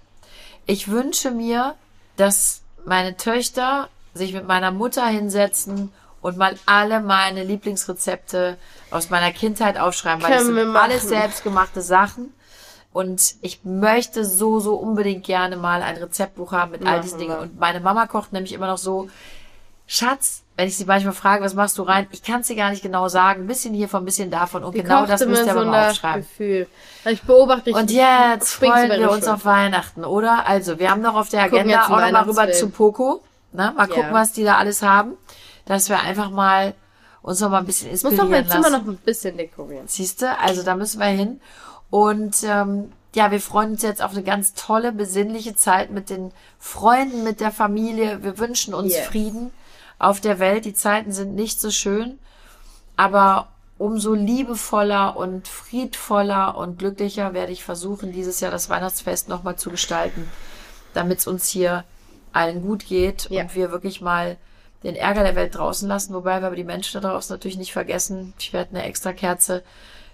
Ich 0.66 0.90
wünsche 0.90 1.32
mir, 1.32 1.76
dass 2.18 2.62
meine 2.86 3.18
Töchter 3.18 3.90
sich 4.14 4.34
mit 4.34 4.48
meiner 4.48 4.72
Mutter 4.72 5.06
hinsetzen 5.08 5.92
und 6.22 6.38
mal 6.38 6.56
alle 6.66 7.00
meine 7.00 7.44
Lieblingsrezepte 7.44 8.58
aus 8.92 9.10
meiner 9.10 9.32
Kindheit 9.32 9.80
aufschreiben, 9.80 10.22
weil 10.22 10.32
das 10.32 10.44
Können 10.44 10.56
sind 10.56 10.76
alles 10.76 11.04
selbstgemachte 11.08 11.82
Sachen. 11.82 12.34
Und 12.92 13.36
ich 13.42 13.64
möchte 13.64 14.26
so, 14.26 14.60
so 14.60 14.76
unbedingt 14.76 15.24
gerne 15.24 15.58
mal 15.58 15.82
ein 15.84 15.98
Rezeptbuch 15.98 16.52
haben 16.52 16.72
mit 16.72 16.86
all 16.86 17.02
diesen 17.02 17.20
Dingen. 17.20 17.38
Und 17.38 17.60
meine 17.60 17.80
Mama 17.80 18.08
kocht 18.08 18.34
nämlich 18.34 18.54
immer 18.54 18.68
noch 18.68 18.80
so, 18.80 19.10
Schatz, 19.86 20.44
wenn 20.56 20.68
ich 20.68 20.78
sie 20.78 20.86
manchmal 20.86 21.14
frage, 21.14 21.44
was 21.44 21.56
machst 21.56 21.78
du 21.80 21.84
rein? 21.84 22.08
Ich 22.12 22.22
kann 22.22 22.42
es 22.42 22.48
dir 22.48 22.56
gar 22.56 22.70
nicht 22.70 22.84
genau 22.84 23.08
sagen. 23.08 23.44
Ein 23.44 23.48
bisschen 23.48 23.74
hiervon, 23.74 24.04
ein 24.04 24.06
bisschen 24.06 24.30
davon. 24.30 24.64
Und 24.64 24.76
Die 24.76 24.84
genau 24.84 25.06
das 25.06 25.26
müsst 25.26 25.48
ihr 25.48 25.54
so 25.54 25.60
aber 25.60 25.66
mal 25.66 25.82
nach 25.82 25.90
aufschreiben. 25.92 26.22
Gefühl. 26.22 26.68
Also 27.04 27.10
ich 27.16 27.22
beobachte 27.24 27.72
Und 27.72 27.90
ich 27.90 27.98
jetzt 27.98 28.52
springst 28.54 28.78
freuen 28.78 29.02
wir 29.02 29.10
uns 29.10 29.28
auf 29.28 29.46
Weihnachten, 29.46 30.04
oder? 30.06 30.46
Also, 30.48 30.78
wir 30.78 30.92
haben 30.92 31.02
noch 31.02 31.16
auf 31.16 31.30
der 31.30 31.42
Agenda 31.44 31.72
jetzt 31.74 31.90
auch 31.90 31.98
einen 31.98 32.14
noch 32.14 32.26
mal 32.26 32.30
rüber 32.30 32.52
zu 32.52 32.70
Poco. 32.70 33.24
Na, 33.52 33.72
mal 33.72 33.88
Ja. 33.90 33.96
gucken, 33.96 34.14
was 34.14 34.32
die 34.32 34.44
da 34.44 34.58
alles 34.58 34.84
haben. 34.84 35.14
Dass 35.66 35.90
wir 35.90 36.00
einfach 36.02 36.30
mal 36.30 36.76
uns 37.24 37.40
noch 37.40 37.50
mal 37.50 37.60
ein 37.60 37.66
bisschen 37.66 37.88
Ich 37.88 38.04
muss 38.04 38.12
inspirieren 38.14 38.48
doch 38.48 38.54
mein 38.54 38.64
Zimmer 38.64 38.78
noch 38.78 38.88
ein 38.88 38.98
bisschen 38.98 39.38
dekorieren. 39.38 39.88
Siehste, 39.88 40.38
also 40.40 40.62
da 40.62 40.76
müssen 40.76 41.00
wir 41.00 41.08
hin. 41.08 41.42
Und 41.90 42.38
ähm, 42.44 42.92
ja, 43.16 43.32
wir 43.32 43.42
freuen 43.42 43.72
uns 43.72 43.82
jetzt 43.82 44.02
auf 44.02 44.12
eine 44.12 44.24
ganz 44.24 44.54
tolle, 44.54 44.92
besinnliche 44.92 45.56
Zeit 45.56 45.90
mit 45.92 46.10
den 46.10 46.32
Freunden, 46.60 47.24
mit 47.24 47.40
der 47.40 47.52
Familie. 47.52 48.24
Wir 48.24 48.38
wünschen 48.38 48.74
uns 48.74 48.94
Yes. 48.94 49.08
Frieden 49.08 49.52
auf 49.98 50.22
der 50.22 50.40
Welt. 50.40 50.66
Die 50.66 50.74
Zeiten 50.74 51.12
sind 51.12 51.34
nicht 51.36 51.60
so 51.60 51.72
schön, 51.72 52.20
aber 52.96 53.48
umso 53.80 54.14
liebevoller 54.14 55.16
und 55.18 55.48
friedvoller 55.48 56.56
und 56.58 56.78
glücklicher 56.80 57.34
werde 57.34 57.52
ich 57.52 57.64
versuchen, 57.64 58.12
dieses 58.12 58.40
Jahr 58.42 58.52
das 58.52 58.70
Weihnachtsfest 58.70 59.30
nochmal 59.30 59.56
zu 59.56 59.72
gestalten, 59.72 60.30
damit 60.94 61.20
es 61.20 61.28
uns 61.28 61.48
hier 61.48 61.86
allen 62.34 62.62
gut 62.62 62.86
geht 62.86 63.30
Ja. 63.32 63.42
und 63.44 63.56
wir 63.56 63.72
wirklich 63.72 64.02
mal 64.02 64.38
den 64.84 64.96
Ärger 64.96 65.24
der 65.24 65.36
Welt 65.36 65.56
draußen 65.56 65.88
lassen, 65.88 66.14
wobei 66.14 66.42
wir 66.42 66.48
aber 66.48 66.56
die 66.56 66.64
Menschen 66.64 67.02
da 67.02 67.10
draußen 67.10 67.34
natürlich 67.34 67.58
nicht 67.58 67.74
vergessen. 67.74 68.34
Ich 68.38 68.54
werde 68.54 68.72
eine 68.76 68.84
extra 68.86 69.14
Kerze 69.14 69.64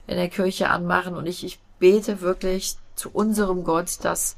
in 0.07 0.15
der 0.15 0.29
Kirche 0.29 0.69
anmachen 0.69 1.15
und 1.15 1.25
ich, 1.25 1.43
ich 1.43 1.59
bete 1.79 2.21
wirklich 2.21 2.75
zu 2.95 3.09
unserem 3.11 3.63
Gott, 3.63 4.03
dass 4.03 4.35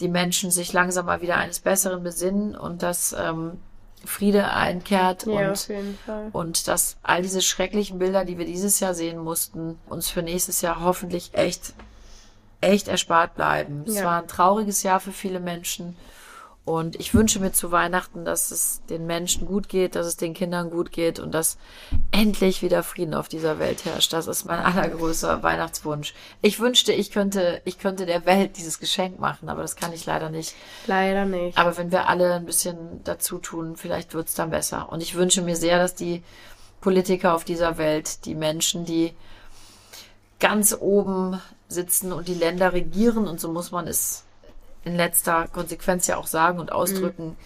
die 0.00 0.08
Menschen 0.08 0.50
sich 0.50 0.72
langsam 0.72 1.06
mal 1.06 1.22
wieder 1.22 1.36
eines 1.36 1.60
Besseren 1.60 2.02
besinnen 2.02 2.56
und 2.56 2.82
dass 2.82 3.14
ähm, 3.18 3.58
Friede 4.04 4.50
einkehrt 4.50 5.26
Ja, 5.26 5.50
und 5.50 5.68
und 6.32 6.68
dass 6.68 6.96
all 7.02 7.22
diese 7.22 7.40
schrecklichen 7.42 7.98
Bilder, 7.98 8.24
die 8.24 8.36
wir 8.38 8.44
dieses 8.44 8.80
Jahr 8.80 8.94
sehen 8.94 9.18
mussten, 9.18 9.78
uns 9.88 10.10
für 10.10 10.22
nächstes 10.22 10.60
Jahr 10.60 10.80
hoffentlich 10.80 11.30
echt, 11.34 11.74
echt 12.60 12.88
erspart 12.88 13.34
bleiben. 13.34 13.84
Es 13.86 13.96
Ja. 13.96 14.04
war 14.04 14.22
ein 14.22 14.28
trauriges 14.28 14.82
Jahr 14.82 15.00
für 15.00 15.12
viele 15.12 15.40
Menschen. 15.40 15.96
Und 16.64 16.98
ich 16.98 17.12
wünsche 17.12 17.40
mir 17.40 17.52
zu 17.52 17.72
Weihnachten, 17.72 18.24
dass 18.24 18.50
es 18.50 18.80
den 18.88 19.06
Menschen 19.06 19.46
gut 19.46 19.68
geht, 19.68 19.96
dass 19.96 20.06
es 20.06 20.16
den 20.16 20.32
Kindern 20.32 20.70
gut 20.70 20.92
geht 20.92 21.18
und 21.18 21.32
dass 21.32 21.58
endlich 22.10 22.62
wieder 22.62 22.82
Frieden 22.82 23.12
auf 23.12 23.28
dieser 23.28 23.58
Welt 23.58 23.84
herrscht. 23.84 24.14
Das 24.14 24.26
ist 24.26 24.46
mein 24.46 24.60
allergrößter 24.60 25.42
Weihnachtswunsch. 25.42 26.14
Ich 26.40 26.60
wünschte, 26.60 26.94
ich 26.94 27.10
könnte, 27.10 27.60
ich 27.66 27.78
könnte 27.78 28.06
der 28.06 28.24
Welt 28.24 28.56
dieses 28.56 28.78
Geschenk 28.78 29.20
machen, 29.20 29.50
aber 29.50 29.60
das 29.60 29.76
kann 29.76 29.92
ich 29.92 30.06
leider 30.06 30.30
nicht. 30.30 30.54
Leider 30.86 31.26
nicht. 31.26 31.58
Aber 31.58 31.76
wenn 31.76 31.92
wir 31.92 32.08
alle 32.08 32.32
ein 32.32 32.46
bisschen 32.46 33.04
dazu 33.04 33.36
tun, 33.38 33.76
vielleicht 33.76 34.14
wird's 34.14 34.34
dann 34.34 34.48
besser. 34.48 34.90
Und 34.90 35.02
ich 35.02 35.16
wünsche 35.16 35.42
mir 35.42 35.56
sehr, 35.56 35.76
dass 35.76 35.94
die 35.94 36.22
Politiker 36.80 37.34
auf 37.34 37.44
dieser 37.44 37.76
Welt, 37.76 38.24
die 38.24 38.34
Menschen, 38.34 38.86
die 38.86 39.12
ganz 40.40 40.74
oben 40.78 41.42
sitzen 41.68 42.10
und 42.10 42.26
die 42.26 42.34
Länder 42.34 42.72
regieren, 42.72 43.28
und 43.28 43.38
so 43.38 43.52
muss 43.52 43.70
man 43.70 43.86
es 43.86 44.24
in 44.84 44.96
letzter 44.96 45.48
Konsequenz 45.48 46.06
ja 46.06 46.16
auch 46.16 46.26
sagen 46.26 46.58
und 46.58 46.72
ausdrücken, 46.72 47.36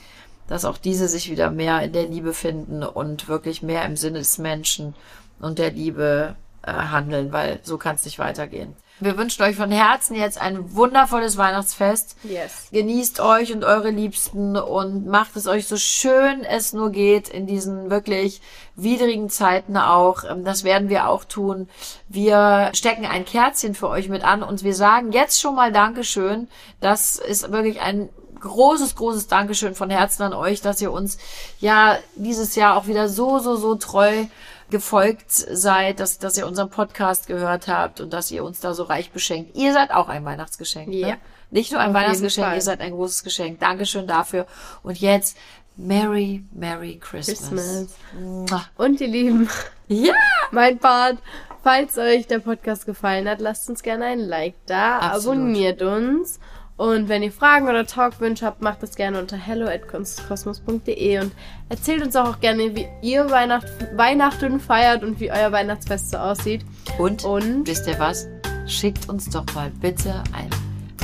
dass 0.48 0.64
auch 0.64 0.78
diese 0.78 1.08
sich 1.08 1.30
wieder 1.30 1.50
mehr 1.50 1.82
in 1.82 1.92
der 1.92 2.06
Liebe 2.06 2.32
finden 2.32 2.82
und 2.82 3.28
wirklich 3.28 3.62
mehr 3.62 3.84
im 3.84 3.96
Sinne 3.96 4.18
des 4.18 4.38
Menschen 4.38 4.94
und 5.40 5.58
der 5.58 5.70
Liebe 5.70 6.34
äh, 6.62 6.72
handeln, 6.72 7.32
weil 7.32 7.60
so 7.62 7.78
kann 7.78 7.96
es 7.96 8.04
nicht 8.04 8.18
weitergehen. 8.18 8.74
Wir 9.00 9.16
wünschen 9.16 9.42
euch 9.42 9.56
von 9.56 9.70
Herzen 9.70 10.16
jetzt 10.16 10.40
ein 10.40 10.74
wundervolles 10.74 11.36
Weihnachtsfest. 11.36 12.16
Yes. 12.24 12.68
Genießt 12.72 13.20
euch 13.20 13.52
und 13.52 13.64
eure 13.64 13.90
Liebsten 13.90 14.56
und 14.56 15.06
macht 15.06 15.36
es 15.36 15.46
euch 15.46 15.68
so 15.68 15.76
schön 15.76 16.44
es 16.44 16.72
nur 16.72 16.90
geht 16.90 17.28
in 17.28 17.46
diesen 17.46 17.90
wirklich 17.90 18.40
widrigen 18.74 19.30
Zeiten 19.30 19.76
auch. 19.76 20.24
Ähm, 20.24 20.44
Das 20.44 20.64
werden 20.64 20.88
wir 20.88 21.08
auch 21.08 21.24
tun. 21.24 21.68
Wir 22.08 22.70
stecken 22.74 23.06
ein 23.06 23.24
Kerzchen 23.24 23.74
für 23.74 23.88
euch 23.88 24.08
mit 24.08 24.24
an 24.24 24.42
und 24.42 24.64
wir 24.64 24.74
sagen 24.74 25.12
jetzt 25.12 25.40
schon 25.40 25.54
mal 25.54 25.72
Dankeschön. 25.72 26.48
Das 26.80 27.16
ist 27.16 27.50
wirklich 27.52 27.80
ein 27.80 28.08
großes, 28.40 28.94
großes 28.96 29.26
Dankeschön 29.26 29.74
von 29.74 29.90
Herzen 29.90 30.22
an 30.22 30.32
euch, 30.32 30.60
dass 30.60 30.80
ihr 30.80 30.92
uns 30.92 31.18
ja 31.60 31.98
dieses 32.14 32.54
Jahr 32.54 32.76
auch 32.76 32.86
wieder 32.86 33.08
so, 33.08 33.38
so, 33.38 33.56
so 33.56 33.74
treu 33.74 34.26
gefolgt 34.70 35.30
seid, 35.30 36.00
dass, 36.00 36.18
dass 36.18 36.36
ihr 36.36 36.46
unseren 36.46 36.70
Podcast 36.70 37.26
gehört 37.26 37.68
habt 37.68 38.00
und 38.00 38.12
dass 38.12 38.30
ihr 38.30 38.44
uns 38.44 38.60
da 38.60 38.74
so 38.74 38.84
reich 38.84 39.10
beschenkt. 39.10 39.56
Ihr 39.56 39.72
seid 39.72 39.90
auch 39.90 40.08
ein 40.08 40.24
Weihnachtsgeschenk. 40.24 40.92
Ja. 40.92 41.08
Ne? 41.08 41.16
Nicht 41.50 41.72
nur 41.72 41.80
ein 41.80 41.90
Auf 41.90 41.94
Weihnachtsgeschenk, 41.94 42.54
ihr 42.54 42.60
seid 42.60 42.80
ein 42.80 42.92
großes 42.92 43.24
Geschenk. 43.24 43.60
Dankeschön 43.60 44.06
dafür. 44.06 44.46
Und 44.82 44.98
jetzt 45.00 45.36
Merry, 45.76 46.44
Merry 46.52 46.98
Christmas. 47.00 47.48
Christmas. 47.48 48.66
Und 48.76 49.00
ihr 49.00 49.08
Lieben, 49.08 49.48
Ja! 49.86 50.12
mein 50.50 50.78
Part. 50.78 51.18
Falls 51.62 51.98
euch 51.98 52.26
der 52.26 52.38
Podcast 52.38 52.86
gefallen 52.86 53.28
hat, 53.28 53.40
lasst 53.40 53.68
uns 53.68 53.82
gerne 53.82 54.06
ein 54.06 54.20
Like 54.20 54.54
da, 54.66 54.98
Absolut. 54.98 55.38
abonniert 55.38 55.82
uns. 55.82 56.38
Und 56.78 57.08
wenn 57.08 57.24
ihr 57.24 57.32
Fragen 57.32 57.68
oder 57.68 57.84
Talkwünsche 57.84 58.46
habt, 58.46 58.62
macht 58.62 58.84
das 58.84 58.94
gerne 58.94 59.18
unter 59.18 59.36
hello@kosmos.de 59.36 61.18
und 61.18 61.32
erzählt 61.68 62.04
uns 62.04 62.14
auch 62.14 62.38
gerne, 62.38 62.76
wie 62.76 62.86
ihr 63.02 63.28
Weihnacht, 63.28 63.66
Weihnachten 63.96 64.60
feiert 64.60 65.02
und 65.02 65.18
wie 65.18 65.30
euer 65.30 65.50
Weihnachtsfest 65.50 66.12
so 66.12 66.18
aussieht. 66.18 66.64
Und, 66.96 67.24
Und 67.24 67.66
wisst 67.66 67.88
ihr 67.88 67.98
was? 67.98 68.28
Schickt 68.66 69.08
uns 69.08 69.28
doch 69.28 69.44
mal 69.56 69.72
bitte 69.80 70.22
ein 70.32 70.48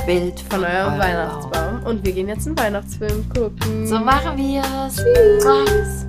Bild 0.05 0.39
von, 0.39 0.61
von 0.61 0.63
eurem 0.63 0.97
Weihnachtsbaum. 0.97 1.83
Und 1.83 2.05
wir 2.05 2.13
gehen 2.13 2.29
jetzt 2.29 2.47
einen 2.47 2.57
Weihnachtsfilm 2.57 3.27
gucken. 3.29 3.59
Baum. 3.59 3.85
So 3.85 3.99
machen 3.99 4.37
wir's. 4.37 4.95
Tschüss. 4.95 6.05